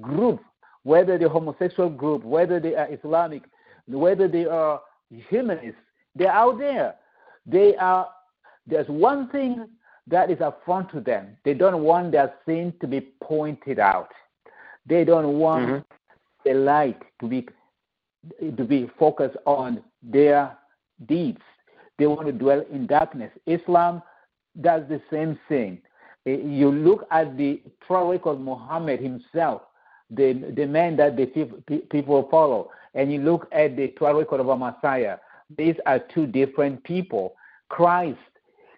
groups, 0.02 0.44
whether 0.84 1.18
they're 1.18 1.30
homosexual 1.30 1.90
group, 1.90 2.24
whether 2.24 2.60
they 2.60 2.76
are 2.76 2.88
Islamic, 2.92 3.44
whether 3.88 4.28
they 4.28 4.46
are 4.46 4.82
humanists, 5.10 5.80
they're 6.16 6.32
out 6.32 6.58
there. 6.58 6.96
They 7.46 7.76
are. 7.78 8.10
There's 8.68 8.88
one 8.88 9.30
thing 9.30 9.68
that 10.08 10.30
is 10.30 10.40
affront 10.42 10.92
to 10.92 11.00
them. 11.02 11.38
They 11.44 11.54
don't 11.54 11.84
want 11.84 12.12
their 12.12 12.34
sin 12.46 12.74
to 12.82 12.88
be 12.88 13.02
pointed 13.24 13.80
out. 13.80 14.10
They 14.86 15.04
don't 15.04 15.40
want 15.40 15.68
mm-hmm. 15.68 16.50
the 16.50 16.54
light 16.56 17.02
to 17.22 17.28
be 17.28 17.48
to 18.58 18.64
be 18.64 18.90
focused 19.00 19.38
on 19.46 19.84
their 20.04 20.58
deeds. 21.08 21.42
They 21.98 22.08
want 22.08 22.28
to 22.28 22.34
dwell 22.34 22.64
in 22.72 22.88
darkness. 22.88 23.32
Islam 23.46 24.02
does 24.62 24.84
the 24.90 25.02
same 25.12 25.38
thing. 25.48 25.82
You 26.26 26.72
look 26.72 27.08
at 27.12 27.38
the 27.38 27.62
track 27.88 28.06
record 28.06 28.32
of 28.32 28.42
Muhammad 28.42 29.00
himself, 29.00 29.62
the 30.12 30.34
the 30.56 30.66
man 30.66 30.96
that 30.98 31.16
the 31.16 31.26
people 31.90 32.28
follow, 32.32 32.72
and 32.96 33.12
you 33.12 33.20
look 33.20 33.48
at 33.52 33.76
the 33.76 33.90
track 33.90 34.16
record 34.16 34.40
of 34.40 34.50
a 34.50 34.58
Messiah. 34.58 35.18
These 35.58 35.76
are 35.86 36.00
two 36.00 36.28
different 36.28 36.84
people. 36.84 37.36
Christ 37.70 38.20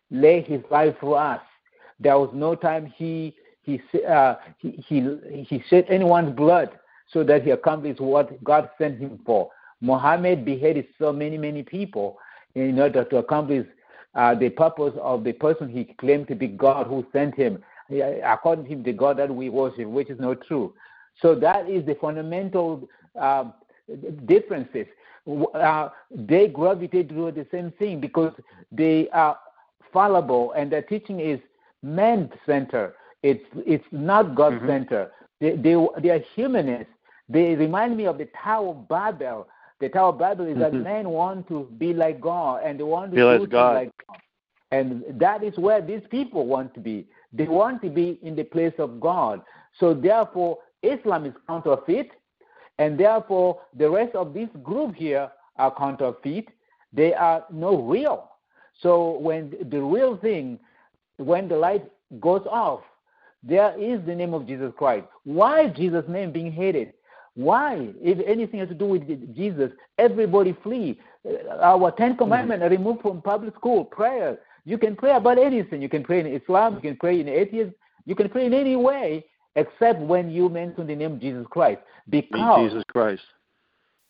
laid 0.09 0.45
his 0.45 0.61
life 0.69 0.95
for 0.99 1.17
us. 1.17 1.41
There 1.99 2.17
was 2.17 2.29
no 2.33 2.55
time 2.55 2.85
he 2.97 3.35
he 3.63 3.81
uh, 4.07 4.35
he, 4.57 4.83
he 4.87 5.45
he 5.47 5.63
shed 5.69 5.85
anyone's 5.89 6.35
blood 6.35 6.69
so 7.11 7.23
that 7.23 7.43
he 7.43 7.51
accomplished 7.51 7.99
what 7.99 8.43
God 8.43 8.69
sent 8.77 8.99
him 8.99 9.19
for. 9.25 9.51
Muhammad 9.81 10.45
beheaded 10.45 10.87
so 10.99 11.11
many 11.11 11.37
many 11.37 11.63
people 11.63 12.17
in 12.55 12.79
order 12.79 13.03
to 13.05 13.17
accomplish 13.17 13.65
uh, 14.15 14.35
the 14.35 14.49
purpose 14.49 14.93
of 15.01 15.23
the 15.23 15.31
person 15.31 15.69
he 15.69 15.85
claimed 15.85 16.27
to 16.27 16.35
be 16.35 16.47
God 16.47 16.87
who 16.87 17.05
sent 17.13 17.35
him. 17.35 17.63
According 18.23 18.65
to 18.65 18.71
him, 18.71 18.83
the 18.83 18.93
God 18.93 19.17
that 19.17 19.33
we 19.33 19.49
worship, 19.49 19.87
which 19.87 20.09
is 20.09 20.19
not 20.19 20.41
true. 20.47 20.73
So 21.21 21.35
that 21.35 21.69
is 21.69 21.85
the 21.85 21.95
fundamental 21.95 22.87
uh, 23.19 23.45
differences. 24.25 24.87
Uh, 25.53 25.89
they 26.09 26.47
gravitate 26.47 27.09
toward 27.09 27.35
the 27.35 27.45
same 27.51 27.71
thing 27.77 27.99
because 27.99 28.33
they 28.71 29.07
are 29.09 29.37
fallible 29.93 30.53
and 30.53 30.71
their 30.71 30.81
teaching 30.81 31.19
is 31.19 31.39
man-centered. 31.83 32.93
It's 33.23 33.45
it's 33.55 33.85
not 33.91 34.33
God-centered. 34.35 35.11
Mm-hmm. 35.41 35.61
They, 35.61 35.75
they 35.75 36.01
they 36.01 36.09
are 36.09 36.23
humanists. 36.35 36.93
They 37.29 37.55
remind 37.55 37.95
me 37.97 38.07
of 38.07 38.17
the 38.17 38.27
Tower 38.43 38.69
of 38.69 38.87
Babel. 38.87 39.47
The 39.79 39.89
Tower 39.89 40.09
of 40.09 40.19
Babel 40.19 40.47
is 40.47 40.57
mm-hmm. 40.57 40.61
that 40.61 40.73
men 40.73 41.09
want 41.09 41.47
to 41.49 41.69
be 41.77 41.93
like 41.93 42.19
God 42.19 42.61
and 42.65 42.79
they 42.79 42.83
want 42.83 43.11
to 43.11 43.15
be 43.15 43.23
like 43.23 43.49
God. 43.49 43.89
And 44.71 45.03
that 45.19 45.43
is 45.43 45.55
where 45.57 45.81
these 45.81 46.01
people 46.09 46.47
want 46.47 46.73
to 46.73 46.79
be. 46.79 47.05
They 47.33 47.47
want 47.47 47.81
to 47.83 47.89
be 47.89 48.19
in 48.23 48.35
the 48.35 48.43
place 48.43 48.73
of 48.79 48.99
God. 48.99 49.41
So 49.79 49.93
therefore, 49.93 50.57
Islam 50.83 51.25
is 51.25 51.33
counterfeit, 51.47 52.11
and 52.79 52.99
therefore 52.99 53.61
the 53.77 53.89
rest 53.89 54.15
of 54.15 54.33
this 54.33 54.49
group 54.63 54.95
here 54.95 55.31
are 55.57 55.75
counterfeit. 55.75 56.49
They 56.93 57.13
are 57.13 57.45
no 57.51 57.81
real. 57.81 58.29
So 58.81 59.17
when 59.19 59.53
the 59.69 59.81
real 59.81 60.17
thing, 60.17 60.59
when 61.17 61.47
the 61.47 61.55
light 61.55 61.85
goes 62.19 62.45
off, 62.49 62.81
there 63.43 63.77
is 63.79 64.05
the 64.05 64.15
name 64.15 64.33
of 64.33 64.47
Jesus 64.47 64.71
Christ. 64.77 65.05
Why 65.23 65.67
Jesus' 65.67 66.05
name 66.07 66.31
being 66.31 66.51
hated? 66.51 66.93
Why? 67.35 67.89
If 68.01 68.19
anything 68.27 68.59
has 68.59 68.69
to 68.69 68.75
do 68.75 68.85
with 68.85 69.35
Jesus, 69.35 69.71
everybody 69.97 70.55
flee. 70.63 70.99
Uh, 71.25 71.55
our 71.61 71.91
Ten 71.91 72.11
mm-hmm. 72.11 72.17
Commandments 72.17 72.63
are 72.63 72.69
removed 72.69 73.01
from 73.01 73.21
public 73.21 73.55
school 73.55 73.85
prayer. 73.85 74.39
You 74.65 74.77
can 74.77 74.95
pray 74.95 75.11
about 75.11 75.39
anything. 75.39 75.81
You 75.81 75.89
can 75.89 76.03
pray 76.03 76.19
in 76.19 76.27
Islam. 76.27 76.75
You 76.75 76.81
can 76.81 76.97
pray 76.97 77.19
in 77.19 77.27
atheism. 77.27 77.73
You 78.05 78.15
can 78.15 78.29
pray 78.29 78.45
in 78.45 78.53
any 78.53 78.75
way 78.75 79.25
except 79.55 79.99
when 79.99 80.29
you 80.29 80.49
mention 80.49 80.87
the 80.87 80.95
name 80.95 81.19
Jesus 81.19 81.45
Christ, 81.49 81.81
because 82.09 82.67
Jesus 82.67 82.83
Christ. 82.87 83.23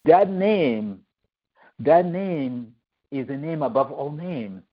That 0.06 0.30
name, 0.30 1.02
that 1.80 2.06
name 2.06 2.74
is 3.12 3.30
a 3.30 3.38
name 3.38 3.62
above 3.62 3.92
all 3.92 4.12
names. 4.12 4.64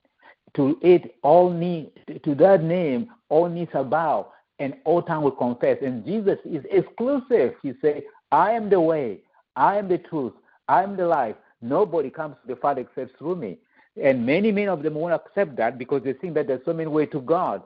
To 0.54 0.78
it, 0.80 1.14
all 1.22 1.50
knee, 1.50 1.92
to 2.24 2.34
that 2.36 2.62
name, 2.64 3.10
all 3.28 3.48
knees 3.48 3.68
are 3.74 3.84
bow, 3.84 4.32
and 4.58 4.74
all 4.84 5.02
tongue 5.02 5.22
will 5.22 5.30
confess. 5.30 5.76
And 5.82 6.04
Jesus 6.04 6.38
is 6.44 6.64
exclusive. 6.70 7.54
He 7.62 7.74
said, 7.82 8.04
"I 8.32 8.52
am 8.52 8.70
the 8.70 8.80
way, 8.80 9.20
I 9.56 9.76
am 9.76 9.88
the 9.88 9.98
truth, 9.98 10.32
I 10.66 10.82
am 10.82 10.96
the 10.96 11.06
life. 11.06 11.36
Nobody 11.60 12.08
comes 12.08 12.36
to 12.40 12.54
the 12.54 12.56
Father 12.56 12.80
except 12.80 13.18
through 13.18 13.36
me." 13.36 13.58
And 14.02 14.24
many, 14.24 14.50
many 14.50 14.68
of 14.68 14.82
them 14.82 14.94
won't 14.94 15.12
accept 15.12 15.56
that 15.56 15.76
because 15.76 16.02
they 16.02 16.14
think 16.14 16.34
that 16.34 16.46
there's 16.46 16.64
so 16.64 16.72
many 16.72 16.88
ways 16.88 17.08
to 17.12 17.20
God. 17.20 17.62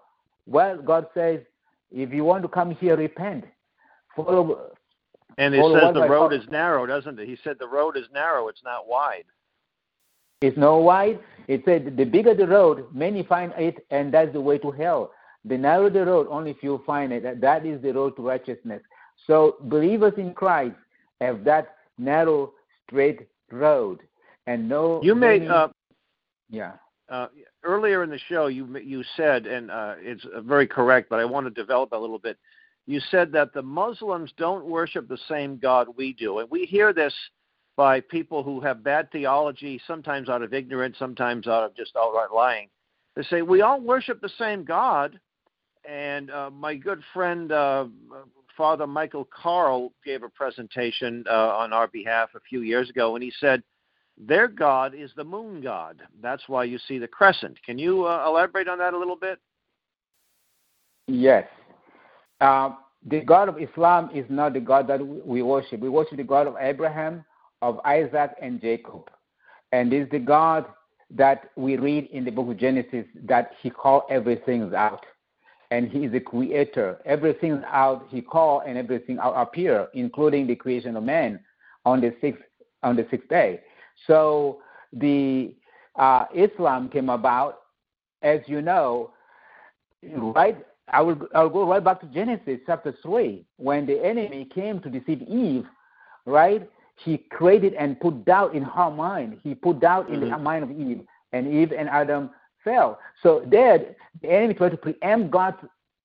Well, 0.46 0.76
God 0.78 1.06
says, 1.14 1.40
if 1.92 2.12
you 2.12 2.24
want 2.24 2.42
to 2.42 2.48
come 2.48 2.70
here, 2.72 2.96
repent. 2.96 3.44
Follow. 4.16 4.72
And 5.38 5.55
it 5.55 5.61
follow 5.61 5.81
says 5.81 5.94
the 5.94 6.09
road 6.09 6.33
is 6.33 6.46
narrow, 6.50 6.85
doesn't 6.87 7.18
it? 7.18 7.26
He 7.26 7.37
said 7.42 7.57
the 7.59 7.68
road 7.68 7.96
is 7.96 8.07
narrow; 8.12 8.48
it's 8.48 8.62
not 8.64 8.87
wide. 8.87 9.24
It's 10.42 10.57
not 10.59 10.78
wide. 10.78 11.20
It 11.48 11.62
said 11.64 11.96
the 11.96 12.05
bigger 12.05 12.35
the 12.35 12.46
road, 12.46 12.87
many 12.92 13.22
find 13.22 13.52
it, 13.57 13.87
and 13.90 14.12
that's 14.12 14.33
the 14.33 14.40
way 14.40 14.59
to 14.59 14.70
hell. 14.70 15.12
The 15.44 15.57
narrower 15.57 15.90
the 15.90 16.05
road, 16.05 16.26
only 16.31 16.55
few 16.55 16.83
find 16.87 17.12
it. 17.12 17.22
That- 17.22 17.40
That 17.40 17.64
is 17.66 17.81
the 17.83 17.92
road 17.92 18.16
to 18.16 18.22
righteousness. 18.22 18.83
So 19.26 19.57
believers 19.62 20.14
in 20.16 20.35
Christ 20.35 20.76
have 21.20 21.44
that 21.44 21.76
narrow, 21.98 22.52
straight 22.87 23.28
road, 23.50 24.00
and 24.46 24.68
no. 24.68 25.00
You 25.02 25.14
made 25.14 25.42
many- 25.42 25.48
uh, 25.55 25.68
yeah. 26.50 26.72
uh, 27.09 27.28
earlier 27.64 28.03
in 28.03 28.11
the 28.11 28.18
show. 28.29 28.46
You 28.46 28.79
you 28.79 29.03
said, 29.16 29.46
and 29.46 29.70
uh, 29.70 29.94
it's 29.98 30.25
very 30.40 30.66
correct, 30.66 31.09
but 31.09 31.20
I 31.20 31.25
want 31.25 31.46
to 31.46 31.51
develop 31.51 31.92
a 31.92 31.96
little 31.96 32.18
bit. 32.18 32.38
You 32.87 33.01
said 33.11 33.31
that 33.33 33.53
the 33.53 33.62
Muslims 33.62 34.33
don't 34.37 34.66
worship 34.66 35.09
the 35.09 35.18
same 35.29 35.59
God 35.59 35.88
we 35.96 36.12
do, 36.14 36.40
and 36.40 36.51
we 36.51 36.64
hear 36.64 36.92
this 36.92 37.14
by 37.77 38.01
people 38.01 38.42
who 38.42 38.61
have 38.61 38.85
bad 38.85 39.11
theology, 39.12 39.81
sometimes 39.87 40.29
out 40.29 40.42
of 40.42 40.53
ignorance, 40.53 40.96
sometimes 40.98 41.46
out 41.46 41.64
of 41.64 41.75
just 41.77 41.96
outright 41.96 42.33
lying. 42.35 42.68
They 43.16 43.22
say 43.22 43.42
we 43.42 43.62
all 43.62 43.81
worship 43.81 44.20
the 44.20 44.31
same 44.38 44.64
God, 44.64 45.18
and 45.88 46.31
uh, 46.31 46.51
my 46.51 46.75
good 46.75 47.03
friend 47.14 47.53
uh, 47.53 47.87
Father 48.57 48.87
Michael 48.87 49.29
Carl 49.33 49.92
gave 50.05 50.22
a 50.22 50.29
presentation 50.29 51.25
uh, 51.29 51.57
on 51.57 51.72
our 51.72 51.88
behalf 51.88 52.31
a 52.35 52.40
few 52.40 52.61
years 52.61 52.90
ago, 52.90 53.14
and 53.14 53.22
he 53.22 53.33
said 53.38 53.62
their 54.18 54.48
god 54.48 54.94
is 54.94 55.11
the 55.16 55.25
moon 55.25 55.61
god. 55.61 56.03
That's 56.20 56.42
why 56.46 56.64
you 56.64 56.79
see 56.87 56.98
the 56.98 57.09
crescent. 57.09 57.59
Can 57.64 57.79
you 57.79 58.05
uh, 58.05 58.25
elaborate 58.27 58.68
on 58.68 58.79
that 58.79 58.94
a 58.94 58.98
little 58.98 59.16
bit? 59.16 59.38
Yes. 61.09 61.46
Uh, 62.40 62.70
the 63.07 63.20
God 63.20 63.48
of 63.48 63.61
Islam 63.61 64.11
is 64.14 64.25
not 64.29 64.53
the 64.53 64.61
God 64.61 64.87
that 64.88 65.05
we 65.05 65.42
worship. 65.42 65.81
We 65.81 65.88
worship 65.88 66.16
the 66.16 66.25
God 66.25 66.46
of 66.46 66.57
Abraham, 66.61 67.25
of 67.61 67.81
Isaac, 67.85 68.33
and 68.40 68.61
Jacob. 68.61 69.11
And 69.72 69.92
is 69.92 70.09
the 70.11 70.18
God 70.18 70.66
that 71.11 71.51
we 71.57 71.77
read 71.77 72.09
in 72.12 72.25
the 72.25 72.31
book 72.31 72.48
of 72.48 72.59
Genesis 72.59 73.05
that 73.25 73.53
he 73.61 73.70
called 73.70 74.05
everything 74.09 74.72
out. 74.75 75.05
And 75.70 75.88
he 75.88 76.05
is 76.05 76.12
the 76.12 76.20
creator. 76.20 76.98
Everything 77.05 77.62
out 77.66 78.07
he 78.11 78.20
called 78.20 78.64
and 78.66 78.77
everything 78.77 79.18
out 79.18 79.35
appear, 79.35 79.88
including 79.94 80.46
the 80.46 80.55
creation 80.55 80.96
of 80.96 81.03
man 81.03 81.40
on 81.85 82.01
the 82.01 82.14
sixth 82.20 82.42
on 82.83 82.96
the 82.96 83.07
sixth 83.11 83.29
day. 83.29 83.61
So 84.07 84.61
the 84.92 85.55
uh, 85.96 86.26
Islam 86.35 86.88
came 86.88 87.09
about, 87.09 87.61
as 88.22 88.40
you 88.46 88.62
know, 88.62 89.12
right 90.02 90.57
I 90.88 91.00
will 91.00 91.16
I'll 91.35 91.48
go 91.48 91.68
right 91.68 91.83
back 91.83 92.00
to 92.00 92.07
Genesis 92.07 92.59
chapter 92.66 92.94
three 93.02 93.44
when 93.57 93.87
the 93.87 94.05
enemy 94.05 94.48
came 94.52 94.81
to 94.81 94.90
deceive 94.90 95.22
Eve, 95.22 95.64
right? 96.26 96.68
He 96.96 97.18
created 97.18 97.74
and 97.74 97.98
put 97.98 98.24
doubt 98.24 98.55
in 98.55 98.62
her 98.62 98.90
mind. 98.90 99.38
He 99.42 99.55
put 99.55 99.81
doubt 99.81 100.09
in 100.11 100.20
the 100.20 100.26
Mhm. 100.26 100.42
mind 100.42 100.64
of 100.64 100.70
Eve, 100.70 101.07
and 101.33 101.46
Eve 101.46 101.72
and 101.72 101.88
Adam 101.88 102.31
fell. 102.62 102.98
So 103.22 103.40
there, 103.46 103.94
the 104.20 104.31
enemy 104.31 104.55
tried 104.55 104.70
to 104.70 104.76
preempt 104.76 105.31
God's 105.31 105.59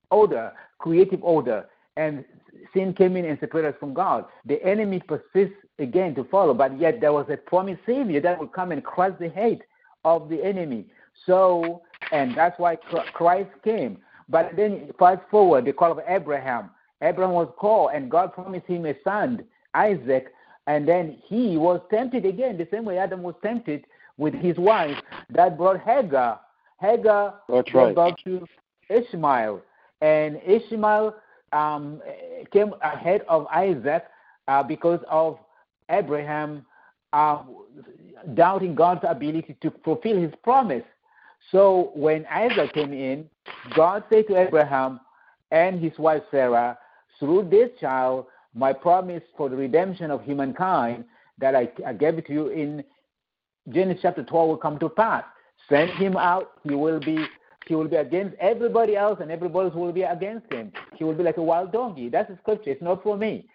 order, 0.10 0.54
creative 0.80 1.24
order, 1.24 1.68
and 1.98 2.24
sin 2.74 2.94
came 2.94 3.18
in 3.18 3.26
and 3.26 3.40
separated 3.40 3.74
us 3.74 3.80
from 3.80 3.94
God. 3.94 4.26
The 4.46 4.64
enemy 4.64 5.00
persists 5.00 5.58
again 5.80 6.16
to 6.16 6.24
follow, 6.26 6.54
but 6.54 6.80
yet 6.80 7.00
there 7.02 7.14
was 7.14 7.28
a 7.30 7.38
promised 7.38 7.82
Savior 7.86 8.20
that 8.22 8.40
would 8.40 8.52
come 8.52 8.72
and 8.72 8.84
crush 8.84 9.14
the 9.20 9.30
hate 9.30 9.62
of 10.04 10.30
the 10.30 10.44
enemy. 10.44 10.86
So, 11.26 11.82
and 12.12 12.36
that's 12.36 12.58
why 12.60 12.78
Christ 13.14 13.50
came. 13.64 13.98
But 14.30 14.52
then 14.56 14.92
fast 15.00 15.22
forward, 15.30 15.66
the 15.66 15.74
call 15.74 15.92
of 15.92 16.00
Abraham. 16.08 16.72
Abraham 17.02 17.34
was 17.34 17.52
called, 17.58 17.92
and 17.94 18.10
God 18.10 18.34
promised 18.34 18.66
him 18.66 18.86
a 18.86 18.94
son, 19.04 19.44
Isaac, 19.74 20.28
and 20.66 20.88
then 20.88 21.18
he 21.26 21.58
was 21.58 21.80
tempted 21.90 22.26
again, 22.26 22.58
the 22.58 22.68
same 22.72 22.86
way 22.86 22.98
Adam 22.98 23.24
was 23.24 23.36
tempted 23.42 23.86
with 24.18 24.34
his 24.34 24.58
wife. 24.58 24.98
That 25.30 25.58
brought 25.58 25.80
Hagar. 25.80 26.42
Hagar 26.80 27.36
That's 27.48 27.74
right. 27.74 27.96
birth 27.96 28.16
to 28.26 28.46
Ishmael, 28.90 29.62
and 30.02 30.42
Ishmael 30.46 31.16
um, 31.54 32.02
came 32.52 32.74
ahead 32.82 33.22
of 33.28 33.48
Isaac 33.48 34.06
uh, 34.48 34.64
because 34.64 35.00
of 35.10 35.40
Abraham 35.90 36.66
uh, 37.14 37.44
doubting 38.34 38.76
God's 38.76 39.02
ability 39.08 39.56
to 39.62 39.72
fulfill 39.84 40.18
his 40.18 40.32
promise. 40.44 40.84
So 41.52 41.92
when 41.96 42.26
Isaac 42.28 42.74
came 42.74 42.94
in, 42.94 43.30
God 43.76 44.04
said 44.10 44.28
to 44.28 44.38
Abraham 44.38 45.00
and 45.52 45.82
his 45.82 45.98
wife 45.98 46.24
Sarah, 46.30 46.78
through 47.20 47.50
this 47.50 47.70
child, 47.80 48.26
my 48.54 48.74
promise 48.74 49.24
for 49.38 49.50
the 49.50 49.56
redemption 49.56 50.12
of 50.12 50.24
humankind 50.24 51.06
that 51.40 51.56
I, 51.56 51.70
I 51.86 51.94
gave 51.94 52.24
to 52.26 52.34
you 52.34 52.48
in 52.48 52.84
Genesis 53.70 54.02
chapter 54.02 54.24
12 54.24 54.48
will 54.48 54.58
come 54.58 54.80
to 54.80 54.90
pass. 54.90 55.24
Send 55.70 55.92
him 55.92 56.16
out. 56.18 56.52
He 56.64 56.76
will 56.76 57.00
be 57.00 57.26
he 57.68 57.76
will 57.76 57.90
be 57.90 57.98
against 57.98 58.34
everybody 58.40 58.96
else, 58.96 59.20
and 59.22 59.30
everybody 59.30 59.68
else 59.68 59.76
will 59.76 59.92
be 59.92 60.04
against 60.04 60.52
him. 60.52 60.72
He 60.96 61.04
will 61.04 61.14
be 61.14 61.24
like 61.24 61.36
a 61.36 61.44
wild 61.44 61.74
donkey. 61.74 62.08
That's 62.08 62.30
the 62.30 62.38
scripture. 62.38 62.72
It's 62.72 62.82
not 62.82 63.04
for 63.04 63.18
me. 63.18 63.50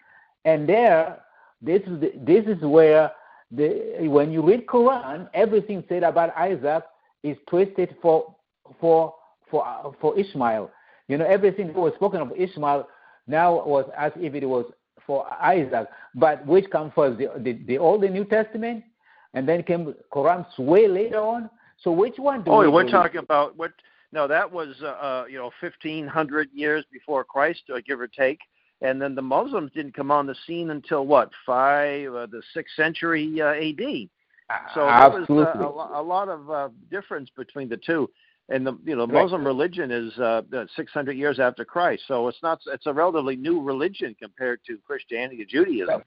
And 0.45 0.69
there, 0.69 1.19
this 1.63 1.81
is 1.83 2.01
the, 2.01 2.11
this 2.17 2.45
is 2.45 2.61
where 2.61 3.11
the 3.51 4.07
when 4.17 4.31
you 4.31 4.41
read 4.45 4.65
Quran, 4.67 5.29
everything 5.33 5.83
said 5.87 6.03
about 6.03 6.35
Isaac 6.37 6.83
is 7.23 7.37
twisted 7.47 7.95
for 8.01 8.35
for 8.79 9.15
for 9.49 9.95
for 10.01 10.19
Ishmael. 10.19 10.69
You 11.07 11.17
know, 11.17 11.25
everything 11.25 11.67
that 11.67 11.75
was 11.77 11.93
spoken 11.95 12.21
of 12.21 12.31
Ishmael 12.37 12.87
now 13.27 13.65
was 13.65 13.89
as 13.97 14.11
if 14.17 14.35
it 14.35 14.45
was 14.45 14.65
for 15.05 15.25
Isaac. 15.41 15.87
But 16.15 16.45
which 16.45 16.69
comes 16.69 16.91
first, 16.95 17.17
the, 17.17 17.29
the, 17.39 17.53
the 17.65 17.77
Old 17.77 18.03
and 18.03 18.13
New 18.13 18.25
Testament, 18.25 18.83
and 19.33 19.47
then 19.47 19.63
came 19.63 19.93
Quran 20.13 20.45
way 20.57 20.87
later 20.87 21.19
on. 21.19 21.49
So 21.81 21.91
which 21.91 22.17
one 22.17 22.43
do 22.43 22.51
Oh, 22.51 22.59
we 22.59 22.67
we're 22.67 22.81
believe? 22.81 22.91
talking 22.91 23.19
about 23.19 23.57
what? 23.57 23.71
No, 24.11 24.27
that 24.27 24.49
was 24.51 24.75
uh, 24.81 24.87
uh, 24.87 25.25
you 25.29 25.37
know 25.37 25.51
fifteen 25.59 26.07
hundred 26.07 26.49
years 26.53 26.85
before 26.91 27.23
Christ, 27.23 27.63
uh, 27.73 27.79
give 27.85 27.99
or 27.99 28.07
take. 28.07 28.39
And 28.83 29.01
then 29.01 29.15
the 29.15 29.21
Muslims 29.21 29.71
didn't 29.73 29.95
come 29.95 30.11
on 30.11 30.27
the 30.27 30.35
scene 30.45 30.69
until 30.69 31.05
what 31.05 31.31
five, 31.45 32.13
uh, 32.13 32.25
the 32.27 32.41
sixth 32.53 32.75
century 32.75 33.41
uh, 33.41 33.53
A.D. 33.53 34.09
So 34.75 34.81
there 34.81 35.09
was 35.09 35.29
uh, 35.29 35.95
a, 35.95 36.01
a 36.01 36.03
lot 36.03 36.27
of 36.27 36.49
uh, 36.51 36.69
difference 36.91 37.29
between 37.35 37.69
the 37.69 37.77
two. 37.77 38.09
And 38.49 38.67
the 38.67 38.77
you 38.83 38.95
know. 38.97 39.07
Muslim 39.07 39.45
religion 39.45 39.89
is 39.89 40.17
uh, 40.19 40.41
600 40.75 41.13
years 41.13 41.39
after 41.39 41.63
Christ, 41.63 42.03
so 42.09 42.27
it's 42.27 42.43
not 42.43 42.59
it's 42.67 42.85
a 42.87 42.93
relatively 42.93 43.37
new 43.37 43.61
religion 43.61 44.13
compared 44.21 44.59
to 44.67 44.77
Christianity 44.85 45.41
or 45.41 45.45
Judaism. 45.45 46.03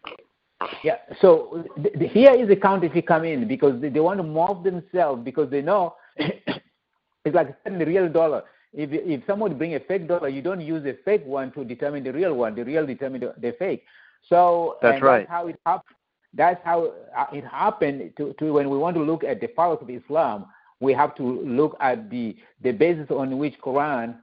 Yeah. 0.85 0.97
So 1.21 1.65
th- 1.83 1.95
th- 1.99 2.13
here 2.13 2.33
is 2.33 2.49
the 2.49 2.57
counterfeit 2.57 3.07
come 3.07 3.25
in 3.25 3.49
because 3.49 3.81
they, 3.81 3.89
they 3.89 4.01
want 4.01 4.19
to 4.19 4.23
morph 4.25 4.65
themselves 4.65 5.25
because 5.25 5.51
they 5.51 5.63
know 5.63 5.97
it's 6.17 7.35
like 7.35 7.57
selling 7.65 7.79
the 7.79 7.87
real 7.87 8.09
dollar. 8.09 8.43
If 8.73 8.91
if 8.93 9.27
somebody 9.27 9.55
bring 9.55 9.75
a 9.75 9.81
fake 9.81 10.09
dollar, 10.09 10.29
you 10.29 10.43
don't 10.43 10.61
use 10.61 10.85
a 10.87 10.95
fake 11.05 11.25
one 11.25 11.53
to 11.53 11.65
determine 11.65 12.05
the 12.05 12.13
real 12.13 12.35
one. 12.35 12.55
The 12.55 12.65
real 12.65 12.87
determine 12.87 13.21
the, 13.21 13.35
the 13.39 13.53
fake. 13.59 13.85
So 14.29 14.77
That's 14.83 15.03
right. 15.03 15.21
That's 15.21 15.31
how 15.31 15.47
it 15.49 15.61
happened. 15.65 15.97
That's 16.35 16.61
how 16.65 16.93
it 17.33 17.45
happened 17.45 18.13
to, 18.19 18.35
to 18.35 18.53
when 18.53 18.69
we 18.69 18.77
want 18.77 18.97
to 18.97 19.03
look 19.03 19.25
at 19.25 19.41
the 19.41 19.47
powers 19.47 19.79
of 19.81 19.89
Islam. 19.89 20.47
We 20.81 20.93
have 20.93 21.15
to 21.17 21.23
look 21.23 21.77
at 21.81 22.11
the 22.11 22.37
the 22.63 22.73
basis 22.73 23.11
on 23.11 23.39
which 23.39 23.55
Quran 23.65 24.17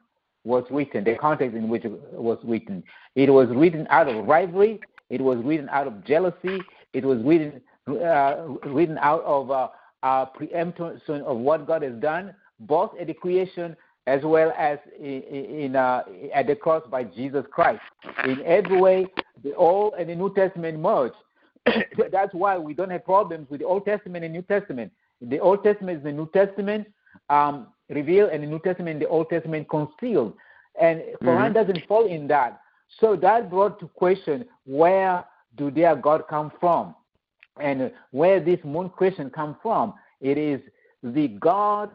was 0.44 0.66
written, 0.70 1.04
the 1.04 1.16
context 1.16 1.56
in 1.56 1.70
which 1.70 1.86
it 1.86 1.92
was 2.14 2.38
written. 2.44 2.84
It 3.16 3.30
was 3.32 3.48
written 3.50 3.88
out 3.90 4.08
of 4.08 4.26
rivalry. 4.26 4.80
It 5.10 5.22
was 5.22 5.40
written 5.44 5.70
out 5.70 5.88
of 5.88 6.04
jealousy. 6.06 6.62
It 6.94 7.04
was 7.04 7.20
written 7.24 7.62
uh, 7.88 8.36
written 8.66 8.98
out 9.00 9.24
of 9.24 9.52
uh, 9.52 9.68
uh, 10.04 10.26
preemption 10.26 11.22
of 11.22 11.38
what 11.38 11.66
God 11.66 11.82
has 11.82 11.96
done, 11.96 12.36
both 12.60 12.92
at 13.00 13.08
the 13.08 13.14
creation 13.14 13.76
as 14.08 14.22
well 14.24 14.54
as 14.58 14.80
in, 15.00 15.22
in 15.24 15.76
uh, 15.76 16.04
at 16.34 16.48
the 16.48 16.56
cross 16.56 16.84
by 16.90 17.04
Jesus 17.04 17.46
Christ. 17.52 17.82
In 18.26 18.42
every 18.46 18.80
way, 18.80 19.08
the 19.44 19.56
Old 19.56 19.94
and 19.98 20.10
the 20.10 20.16
New 20.16 20.34
Testament 20.34 20.80
merge. 20.80 21.14
that's 22.12 22.34
why 22.34 22.58
we 22.58 22.74
don't 22.74 22.90
have 22.90 23.06
problems 23.06 23.50
with 23.50 23.62
the 23.62 23.66
Old 23.66 23.86
Testament 23.86 24.26
and 24.26 24.34
New 24.34 24.42
Testament. 24.42 24.92
The 25.22 25.40
Old 25.40 25.64
Testament 25.64 26.00
is 26.00 26.04
the 26.04 26.12
New 26.12 26.30
Testament 26.34 26.88
um, 27.30 27.68
revealed, 27.90 28.32
and 28.32 28.44
the 28.44 28.48
New 28.48 28.60
Testament, 28.60 29.00
the 29.00 29.08
Old 29.08 29.30
Testament 29.30 29.70
concealed. 29.70 30.34
And 30.80 31.02
Quran 31.22 31.38
mm-hmm. 31.38 31.54
doesn't 31.54 31.88
fall 31.88 32.08
in 32.08 32.28
that. 32.28 32.60
So 33.00 33.16
that 33.18 33.50
brought 33.50 33.80
to 33.80 33.88
question 33.88 34.46
where 34.66 35.24
do 35.56 35.72
their 35.72 35.96
God 35.96 36.24
come 36.30 36.52
from, 36.60 36.96
and 37.60 37.92
where 38.12 38.40
this 38.40 38.60
moon 38.64 38.90
question 38.90 39.30
come 39.30 39.56
from. 39.62 39.94
It 40.20 40.38
is 40.38 40.60
the 41.04 41.28
God, 41.28 41.92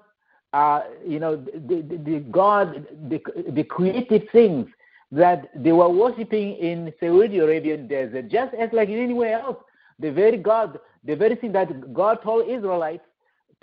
uh, 0.52 0.82
you 1.06 1.18
know, 1.18 1.37
the, 1.37 1.82
the, 1.82 1.96
the 1.98 2.20
God, 2.30 2.87
the, 3.08 3.20
the 3.52 3.64
creative 3.64 4.22
things 4.30 4.66
that 5.11 5.50
they 5.54 5.72
were 5.72 5.88
worshiping 5.88 6.56
in 6.56 6.92
Saudi 7.00 7.38
Arabian 7.38 7.88
desert, 7.88 8.28
just 8.28 8.54
as 8.54 8.70
like 8.72 8.88
in 8.88 8.98
anywhere 8.98 9.40
else. 9.40 9.56
The 9.98 10.12
very 10.12 10.37
God, 10.37 10.78
the 11.04 11.16
very 11.16 11.34
thing 11.34 11.52
that 11.52 11.92
God 11.92 12.22
told 12.22 12.48
Israelites 12.48 13.04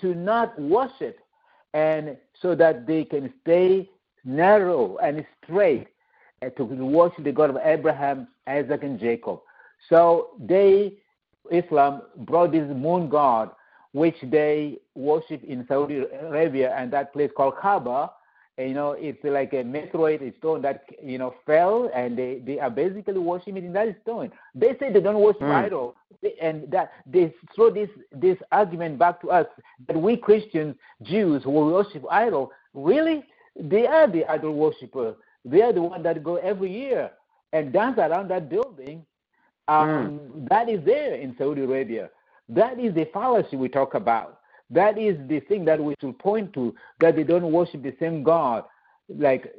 to 0.02 0.14
not 0.14 0.60
worship, 0.60 1.20
and 1.74 2.18
so 2.42 2.56
that 2.56 2.88
they 2.88 3.04
can 3.04 3.34
stay 3.42 3.90
narrow 4.24 4.98
and 4.98 5.26
straight 5.44 5.88
and 6.42 6.56
to 6.58 6.64
worship 6.64 7.24
the 7.24 7.32
God 7.32 7.50
of 7.50 7.58
Abraham, 7.64 8.28
Isaac, 8.48 8.84
and 8.84 9.00
Jacob. 9.00 9.40
So 9.90 10.32
they, 10.40 10.98
Islam, 11.52 12.02
brought 12.18 12.52
this 12.52 12.68
moon 12.70 13.08
god, 13.10 13.52
which 13.96 14.18
they 14.24 14.78
worship 14.94 15.42
in 15.46 15.66
Saudi 15.70 16.04
Arabia 16.30 16.76
and 16.76 16.92
that 16.92 17.14
place 17.14 17.32
called 17.34 17.54
Kaaba, 17.62 18.12
you 18.58 18.74
know, 18.74 18.92
it's 18.92 19.24
like 19.24 19.54
a 19.54 19.64
meteorite 19.64 20.36
stone 20.40 20.62
that 20.64 20.84
you 21.02 21.18
know 21.18 21.34
fell, 21.46 21.90
and 21.96 22.18
they, 22.18 22.42
they 22.46 22.60
are 22.60 22.70
basically 22.70 23.20
worshiping 23.20 23.64
in 23.64 23.72
that 23.72 23.96
stone. 24.04 24.34
They 24.54 24.78
say 24.80 24.92
they 24.92 25.00
don't 25.00 25.22
worship 25.22 25.44
mm. 25.44 25.66
idol, 25.66 25.96
and 26.42 26.70
that 26.72 26.92
they 27.06 27.34
throw 27.56 27.70
this 27.70 27.90
this 28.12 28.38
argument 28.52 29.00
back 29.00 29.22
to 29.22 29.32
us 29.32 29.48
that 29.88 29.96
we 29.96 30.18
Christians, 30.18 30.76
Jews 31.02 31.44
who 31.44 31.52
worship 31.52 32.04
idol, 32.12 32.52
really 32.74 33.24
they 33.58 33.88
are 33.88 34.08
the 34.08 34.26
idol 34.30 34.56
worshiper. 34.56 35.16
They 35.46 35.62
are 35.62 35.72
the 35.72 35.82
one 35.82 36.04
that 36.04 36.22
go 36.22 36.36
every 36.36 36.72
year 36.72 37.12
and 37.54 37.72
dance 37.72 37.98
around 37.98 38.30
that 38.30 38.50
building. 38.50 39.06
Um, 39.70 40.20
mm. 40.20 40.50
That 40.50 40.68
is 40.68 40.84
there 40.84 41.16
in 41.16 41.34
Saudi 41.38 41.62
Arabia. 41.62 42.10
That 42.50 42.80
is 42.80 42.94
the 42.94 43.08
fallacy 43.14 43.56
we 43.56 43.70
talk 43.70 43.96
about. 43.96 44.40
That 44.70 44.98
is 44.98 45.18
the 45.28 45.40
thing 45.42 45.66
that 45.66 45.84
we 45.84 45.96
should 46.02 46.18
point 46.20 46.54
to, 46.54 46.74
that 47.00 47.16
they 47.16 47.24
don't 47.24 47.52
worship 47.52 47.84
the 47.84 47.96
same 48.00 48.24
God, 48.24 48.64
like 49.10 49.54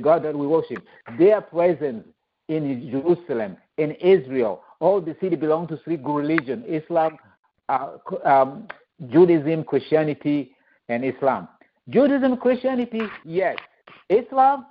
God 0.00 0.22
that 0.24 0.36
we 0.36 0.46
worship. 0.46 0.84
Their 1.18 1.40
presence 1.40 2.06
in 2.48 2.90
Jerusalem, 2.90 3.56
in 3.78 3.92
Israel, 3.92 4.62
all 4.80 5.00
the 5.00 5.16
city 5.20 5.36
belong 5.36 5.68
to 5.68 5.76
three 5.78 5.96
religions 5.96 6.64
Islam, 6.68 7.16
uh, 7.68 7.96
um, 8.24 8.68
Judaism, 9.08 9.64
Christianity, 9.64 10.54
and 10.88 11.04
Islam. 11.04 11.48
Judaism, 11.88 12.36
Christianity, 12.36 13.02
yes. 13.24 13.56
Islam, 14.08 14.66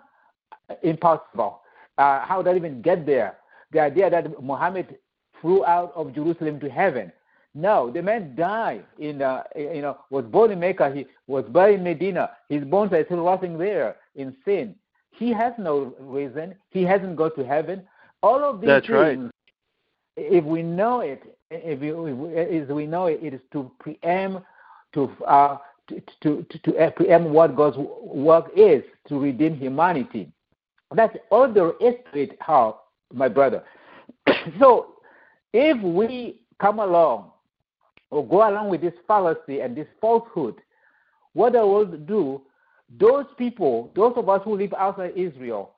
impossible. 0.83 1.61
Uh, 1.97 2.25
how 2.25 2.41
did 2.41 2.47
that 2.47 2.57
even 2.57 2.81
get 2.81 3.05
there? 3.05 3.37
The 3.71 3.79
idea 3.79 4.09
that 4.09 4.41
Muhammad 4.41 4.97
flew 5.41 5.65
out 5.65 5.91
of 5.95 6.13
Jerusalem 6.13 6.59
to 6.59 6.69
heaven. 6.69 7.11
No, 7.53 7.91
the 7.91 8.01
man 8.01 8.35
died 8.35 8.85
in, 8.97 9.21
uh, 9.21 9.43
you 9.55 9.81
know, 9.81 9.97
was 10.09 10.23
born 10.25 10.51
in 10.51 10.59
Mecca. 10.59 10.91
He 10.93 11.05
was 11.27 11.43
buried 11.49 11.79
in 11.79 11.83
Medina. 11.83 12.31
His 12.47 12.63
bones 12.63 12.93
are 12.93 13.03
still 13.05 13.23
rotting 13.25 13.57
there 13.57 13.97
in 14.15 14.35
sin. 14.45 14.75
He 15.11 15.33
has 15.33 15.53
no 15.57 15.93
reason. 15.99 16.55
He 16.69 16.83
hasn't 16.83 17.17
gone 17.17 17.35
to 17.35 17.43
heaven. 17.45 17.83
All 18.23 18.43
of 18.43 18.61
these 18.61 18.69
That's 18.69 18.87
things, 18.87 18.95
right. 18.95 19.31
if 20.15 20.45
we 20.45 20.63
know 20.63 21.01
it, 21.01 21.21
if 21.49 21.79
we, 21.79 21.89
if 21.89 22.69
we 22.69 22.87
know 22.87 23.07
it, 23.07 23.19
it 23.21 23.33
is 23.33 23.41
to 23.51 23.69
preempt, 23.79 24.45
to 24.93 25.11
uh, 25.27 25.57
to 25.89 26.01
to, 26.21 26.45
to, 26.49 26.59
to 26.59 26.77
uh, 26.77 26.89
preempt 26.91 27.29
what 27.29 27.57
God's 27.57 27.77
work 27.77 28.49
is 28.55 28.83
to 29.09 29.19
redeem 29.19 29.57
humanity. 29.57 30.31
That's 30.95 31.17
all 31.29 31.51
there 31.51 31.71
is 31.81 31.95
to 32.13 32.19
it. 32.19 32.37
How, 32.39 32.81
my 33.13 33.27
brother. 33.27 33.63
so, 34.59 34.93
if 35.51 35.81
we 35.81 36.41
come 36.61 36.79
along 36.79 37.31
or 38.11 38.27
go 38.27 38.47
along 38.47 38.69
with 38.69 38.81
this 38.81 38.93
fallacy 39.07 39.61
and 39.61 39.75
this 39.75 39.87
falsehood, 39.99 40.55
what 41.33 41.55
I 41.55 41.63
will 41.63 41.85
do, 41.85 42.41
those 42.99 43.25
people, 43.37 43.89
those 43.95 44.13
of 44.17 44.29
us 44.29 44.41
who 44.43 44.57
live 44.57 44.73
outside 44.77 45.13
Israel 45.15 45.71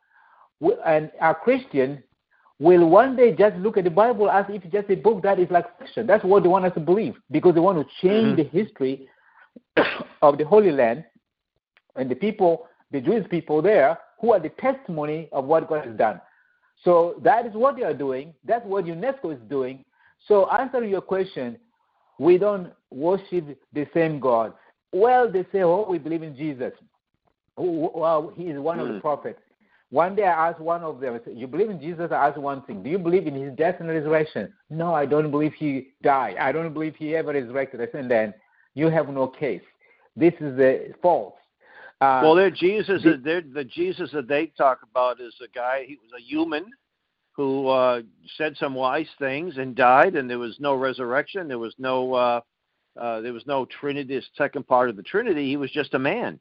and 0.86 1.12
are 1.22 1.36
Christian, 1.36 2.04
will 2.60 2.90
one 2.90 3.16
day 3.16 3.36
just 3.36 3.56
look 3.58 3.78
at 3.78 3.84
the 3.84 3.90
Bible 3.90 4.30
as 4.30 4.46
if 4.50 4.64
it's 4.64 4.74
just 4.74 4.90
a 4.90 4.96
book 4.96 5.22
that 5.24 5.40
is 5.40 5.50
like 5.52 5.78
fiction. 5.80 6.08
That's 6.08 6.24
what 6.24 6.44
they 6.44 6.50
want 6.50 6.66
us 6.66 6.74
to 6.74 6.80
believe 6.80 7.16
because 7.32 7.54
they 7.54 7.60
want 7.60 7.78
to 7.78 7.86
change 8.02 8.38
mm-hmm. 8.38 8.56
the 8.56 8.64
history 8.64 9.08
of 10.22 10.38
the 10.38 10.46
Holy 10.46 10.72
Land 10.72 11.06
and 11.96 12.10
the 12.10 12.16
people, 12.16 12.68
the 12.92 13.02
Jewish 13.02 13.30
people 13.30 13.62
there, 13.62 14.00
who 14.20 14.34
are 14.34 14.40
the 14.40 14.50
testimony 14.50 15.30
of 15.32 15.46
what 15.46 15.68
God 15.68 15.86
has 15.86 15.98
done. 15.98 16.22
So 16.84 17.16
that 17.24 17.46
is 17.46 17.54
what 17.54 17.76
they 17.76 17.84
are 17.84 17.94
doing. 17.94 18.34
That's 18.46 18.66
what 18.66 18.86
UNESCO 18.86 19.34
is 19.34 19.40
doing. 19.50 19.84
So 20.28 20.50
answering 20.50 20.90
your 20.90 21.02
question, 21.02 21.58
we 22.24 22.38
don't 22.38 22.72
worship 22.90 23.58
the 23.74 23.88
same 23.94 24.20
God. 24.20 24.54
Well, 24.92 25.32
they 25.32 25.46
say, 25.52 25.64
oh, 25.64 25.86
we 25.90 25.98
believe 25.98 26.24
in 26.24 26.36
Jesus. 26.36 26.74
Well, 27.58 28.32
he 28.36 28.44
is 28.46 28.60
one 28.60 28.78
mm. 28.78 28.82
of 28.82 28.88
the 28.88 28.94
hmm. 28.96 29.00
prophets. 29.00 29.40
One 29.90 30.16
day 30.16 30.24
I 30.24 30.50
asked 30.50 30.60
one 30.60 30.82
of 30.82 31.00
them, 31.00 31.20
You 31.36 31.46
believe 31.46 31.70
in 31.70 31.80
Jesus? 31.80 32.12
I 32.12 32.28
asked 32.28 32.40
one 32.40 32.64
thing. 32.64 32.82
Do 32.82 32.90
you 32.90 32.98
believe 32.98 33.28
in 33.28 33.36
his 33.36 33.56
death 33.56 33.76
and 33.80 33.90
resurrection? 33.90 34.52
No, 34.72 34.92
I 34.96 35.06
don't 35.06 35.30
believe 35.30 35.54
he 35.54 35.90
died. 36.02 36.38
I 36.38 36.52
don't 36.52 36.74
believe 36.74 36.96
he 36.96 37.16
ever 37.16 37.32
resurrected. 37.32 37.80
I 37.80 37.88
said, 37.92 38.10
Then 38.10 38.34
you 38.74 38.90
have 38.90 39.08
no 39.10 39.28
case. 39.28 39.62
This 40.16 40.34
is 40.40 40.58
a 40.60 40.94
false. 41.00 41.36
Uh, 42.02 42.22
well, 42.24 42.34
their 42.34 42.50
Jesus, 42.50 43.04
the, 43.04 43.44
the 43.54 43.64
Jesus 43.64 44.10
that 44.14 44.28
they 44.28 44.48
talk 44.58 44.80
about 44.90 45.22
is 45.22 45.36
a 45.44 45.48
guy. 45.56 45.86
He 45.88 45.96
was 45.96 46.10
a 46.18 46.22
human 46.22 46.66
who 47.36 47.68
uh, 47.68 48.02
said 48.38 48.56
some 48.58 48.76
wise 48.76 49.08
things 49.20 49.58
and 49.58 49.76
died, 49.76 50.16
and 50.16 50.30
there 50.30 50.40
was 50.40 50.58
no 50.60 50.76
resurrection. 50.76 51.48
There 51.48 51.60
was 51.60 51.74
no 51.78 52.14
uh, 52.14 52.42
uh, 53.00 53.22
there 53.22 53.34
was 53.34 53.46
no 53.48 53.66
Trinity, 53.66 54.22
second 54.38 54.68
part 54.68 54.90
of 54.90 54.96
the 54.96 55.04
Trinity. 55.04 55.48
He 55.48 55.58
was 55.58 55.72
just 55.72 55.96
a 55.96 56.00
man, 56.00 56.40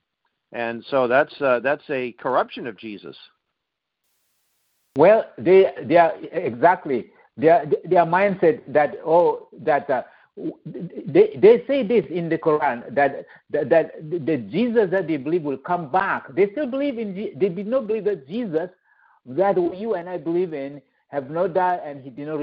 and 0.53 0.85
so 0.91 1.09
that's 1.09 1.35
uh, 1.41 1.61
that's 1.61 1.89
a 1.89 2.13
corruption 2.13 2.67
of 2.67 2.79
Jesus. 2.79 3.17
Well, 4.97 5.25
they 5.39 5.73
they 5.85 5.97
are 5.97 6.13
exactly 6.33 7.11
their 7.37 7.65
their 7.85 8.05
mindset 8.05 8.61
that 8.69 8.97
oh 9.05 9.49
that 9.63 9.89
uh, 9.89 10.03
they 10.67 11.39
they 11.41 11.65
say 11.67 11.83
this 11.83 12.05
in 12.11 12.29
the 12.29 12.37
Quran 12.37 12.95
that 12.95 13.25
that, 13.49 13.71
that 13.71 13.93
the 14.11 14.37
Jesus 14.51 14.91
that 14.91 15.09
they 15.09 15.17
believe 15.17 15.43
will 15.43 15.57
come 15.57 15.91
back. 15.91 16.35
They 16.35 16.51
still 16.53 16.67
believe 16.67 16.99
in 16.99 17.15
they 17.15 17.49
did 17.49 17.67
not 17.67 17.87
believe 17.87 18.05
that 18.05 18.29
Jesus 18.29 18.69
that 19.27 19.57
you 19.77 19.95
and 19.95 20.09
I 20.09 20.19
believe 20.19 20.53
in 20.53 20.83
have 21.09 21.31
not 21.31 21.55
died 21.55 21.81
and 21.85 22.03
he 22.03 22.11
did 22.11 22.29
not 22.29 22.41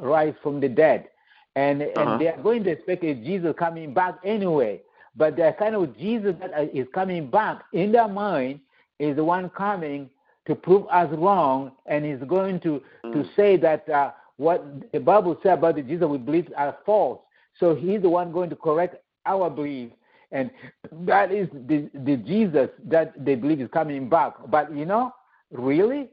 rise 0.00 0.34
from 0.42 0.60
the 0.60 0.68
dead. 0.68 1.08
And, 1.54 1.82
uh-huh. 1.82 2.00
and 2.00 2.20
they 2.20 2.28
are 2.28 2.42
going 2.42 2.64
to 2.64 2.70
expect 2.70 3.04
a 3.04 3.14
Jesus 3.14 3.54
coming 3.58 3.94
back 3.94 4.16
anyway. 4.24 4.80
But 5.16 5.36
the 5.36 5.54
kind 5.58 5.74
of 5.74 5.96
Jesus 5.96 6.34
that 6.40 6.74
is 6.74 6.86
coming 6.94 7.30
back 7.30 7.62
in 7.72 7.92
their 7.92 8.08
mind 8.08 8.60
is 8.98 9.16
the 9.16 9.24
one 9.24 9.48
coming 9.50 10.10
to 10.46 10.54
prove 10.54 10.86
us 10.88 11.08
wrong 11.16 11.72
and 11.86 12.04
is 12.04 12.20
going 12.28 12.60
to, 12.60 12.82
mm. 13.04 13.12
to 13.12 13.28
say 13.34 13.56
that 13.56 13.88
uh, 13.88 14.12
what 14.36 14.64
the 14.92 15.00
Bible 15.00 15.38
says 15.42 15.54
about 15.54 15.76
the 15.76 15.82
Jesus 15.82 16.06
we 16.06 16.18
believe 16.18 16.48
are 16.56 16.76
false. 16.84 17.20
So 17.58 17.74
he's 17.74 18.02
the 18.02 18.08
one 18.08 18.32
going 18.32 18.50
to 18.50 18.56
correct 18.56 18.96
our 19.24 19.48
belief. 19.48 19.90
And 20.32 20.50
that 21.06 21.32
is 21.32 21.48
the, 21.52 21.88
the 21.94 22.16
Jesus 22.16 22.68
that 22.84 23.12
they 23.22 23.34
believe 23.34 23.60
is 23.60 23.70
coming 23.72 24.08
back. 24.08 24.34
But 24.48 24.74
you 24.74 24.84
know, 24.84 25.12
really? 25.50 26.08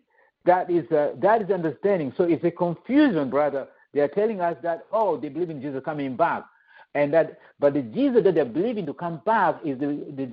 That 0.45 0.69
is, 0.69 0.89
uh, 0.91 1.13
that 1.21 1.41
is 1.41 1.49
understanding. 1.49 2.13
So 2.17 2.23
it's 2.23 2.43
a 2.43 2.51
confusion, 2.51 3.29
brother. 3.29 3.67
They 3.93 4.01
are 4.01 4.07
telling 4.09 4.41
us 4.41 4.57
that, 4.63 4.85
oh, 4.91 5.17
they 5.17 5.29
believe 5.29 5.49
in 5.49 5.61
Jesus 5.61 5.81
coming 5.85 6.15
back. 6.15 6.43
And 6.95 7.13
that, 7.13 7.39
but 7.59 7.73
the 7.73 7.81
Jesus 7.81 8.23
that 8.23 8.35
they're 8.35 8.45
believing 8.45 8.85
to 8.85 8.93
come 8.93 9.21
back 9.25 9.55
is 9.65 9.79
the, 9.79 9.87
the, 10.15 10.29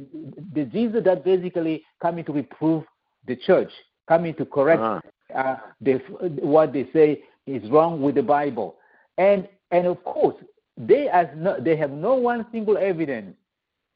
the 0.52 0.64
Jesus 0.66 1.04
that 1.04 1.24
basically 1.24 1.84
coming 2.02 2.24
to 2.24 2.32
reprove 2.32 2.84
the 3.26 3.36
church, 3.36 3.70
coming 4.08 4.34
to 4.34 4.44
correct 4.44 4.82
uh-huh. 4.82 5.00
uh, 5.34 5.56
the, 5.80 5.94
what 6.42 6.72
they 6.72 6.88
say 6.92 7.22
is 7.46 7.68
wrong 7.70 8.02
with 8.02 8.14
the 8.16 8.22
Bible. 8.22 8.76
And, 9.16 9.48
and 9.70 9.86
of 9.86 10.02
course, 10.04 10.36
they, 10.76 11.08
as 11.08 11.28
no, 11.36 11.58
they 11.60 11.76
have 11.76 11.90
no 11.90 12.14
one 12.14 12.46
single 12.52 12.76
evidence 12.76 13.36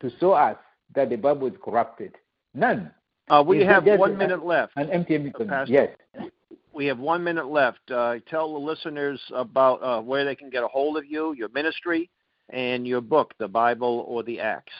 to 0.00 0.10
show 0.18 0.32
us 0.32 0.56
that 0.94 1.10
the 1.10 1.16
Bible 1.16 1.46
is 1.48 1.54
corrupted. 1.62 2.14
None. 2.54 2.90
Uh, 3.28 3.44
we 3.46 3.64
have 3.64 3.84
one 3.84 4.18
minute 4.18 4.44
left. 4.44 4.72
An 4.76 4.90
Pastor, 5.48 5.72
yes. 5.72 5.96
We 6.74 6.84
have 6.86 6.98
one 6.98 7.24
minute 7.24 7.46
left. 7.46 7.90
Uh, 7.90 8.16
tell 8.28 8.52
the 8.52 8.58
listeners 8.58 9.20
about 9.32 9.82
uh, 9.82 10.00
where 10.00 10.24
they 10.24 10.34
can 10.34 10.50
get 10.50 10.64
a 10.64 10.68
hold 10.68 10.96
of 10.96 11.06
you, 11.06 11.32
your 11.32 11.48
ministry, 11.50 12.10
and 12.50 12.86
your 12.86 13.00
book, 13.00 13.32
The 13.38 13.48
Bible 13.48 14.04
or 14.08 14.22
the 14.22 14.40
Axe. 14.40 14.72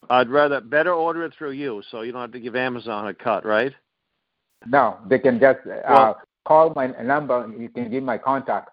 I'd 0.09 0.29
rather 0.31 0.61
better 0.61 0.93
order 0.95 1.25
it 1.25 1.35
through 1.37 1.51
you, 1.53 1.83
so 1.91 2.03
you 2.03 2.13
don't 2.13 2.21
have 2.21 2.33
to 2.33 2.41
give 2.41 2.55
Amazon 2.55 3.09
a 3.09 3.15
cut, 3.15 3.45
right? 3.45 3.73
No, 4.65 4.99
they 5.09 5.19
can 5.19 5.39
just 5.39 5.61
uh, 5.67 5.83
Well- 5.89 6.21
call 6.47 6.73
my 6.75 6.87
number. 7.03 7.53
You 7.59 7.69
can 7.69 7.91
give 7.91 8.03
my 8.03 8.19
contact. 8.19 8.71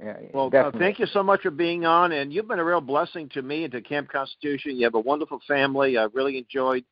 Yeah, 0.00 0.16
Well, 0.32 0.48
uh, 0.54 0.70
thank 0.78 1.00
you 1.00 1.06
so 1.06 1.24
much 1.24 1.42
for 1.42 1.50
being 1.50 1.84
on, 1.84 2.12
and 2.12 2.32
you've 2.32 2.46
been 2.46 2.60
a 2.60 2.64
real 2.64 2.80
blessing 2.80 3.28
to 3.30 3.42
me 3.42 3.64
and 3.64 3.72
to 3.72 3.80
Camp 3.80 4.08
Constitution. 4.08 4.76
You 4.76 4.84
have 4.84 4.94
a 4.94 5.00
wonderful 5.00 5.40
family. 5.48 5.98
I 5.98 6.04
really 6.12 6.38
enjoyed 6.38 6.84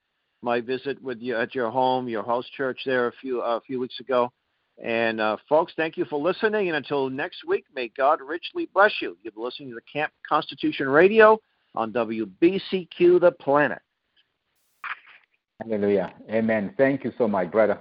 my 0.43 0.61
visit 0.61 1.01
with 1.01 1.21
you 1.21 1.37
at 1.37 1.55
your 1.55 1.71
home, 1.71 2.09
your 2.09 2.25
house 2.25 2.47
church 2.57 2.81
there 2.85 3.07
a 3.07 3.13
few 3.13 3.41
a 3.43 3.61
few 3.61 3.79
weeks 3.79 4.01
ago. 4.01 4.33
And 4.83 5.21
uh, 5.21 5.37
folks, 5.49 5.73
thank 5.77 5.97
you 5.97 6.05
for 6.05 6.21
listening. 6.21 6.69
And 6.69 6.77
until 6.77 7.09
next 7.09 7.47
week, 7.47 7.65
may 7.75 7.89
God 7.97 8.21
richly 8.21 8.69
bless 8.75 8.93
you. 9.01 9.17
You've 9.23 9.35
been 9.35 9.45
listening 9.45 9.71
to 9.71 9.77
the 9.77 9.81
Camp 9.91 10.13
Constitution 10.29 10.89
Radio 10.89 11.39
on 11.75 11.93
WBCQ 11.93 13.21
The 13.21 13.33
Planet. 13.41 13.81
Hallelujah. 15.63 16.15
Amen. 16.31 16.75
Thank 16.79 17.05
you 17.05 17.13
so 17.19 17.29
much, 17.29 17.51
brother. 17.51 17.81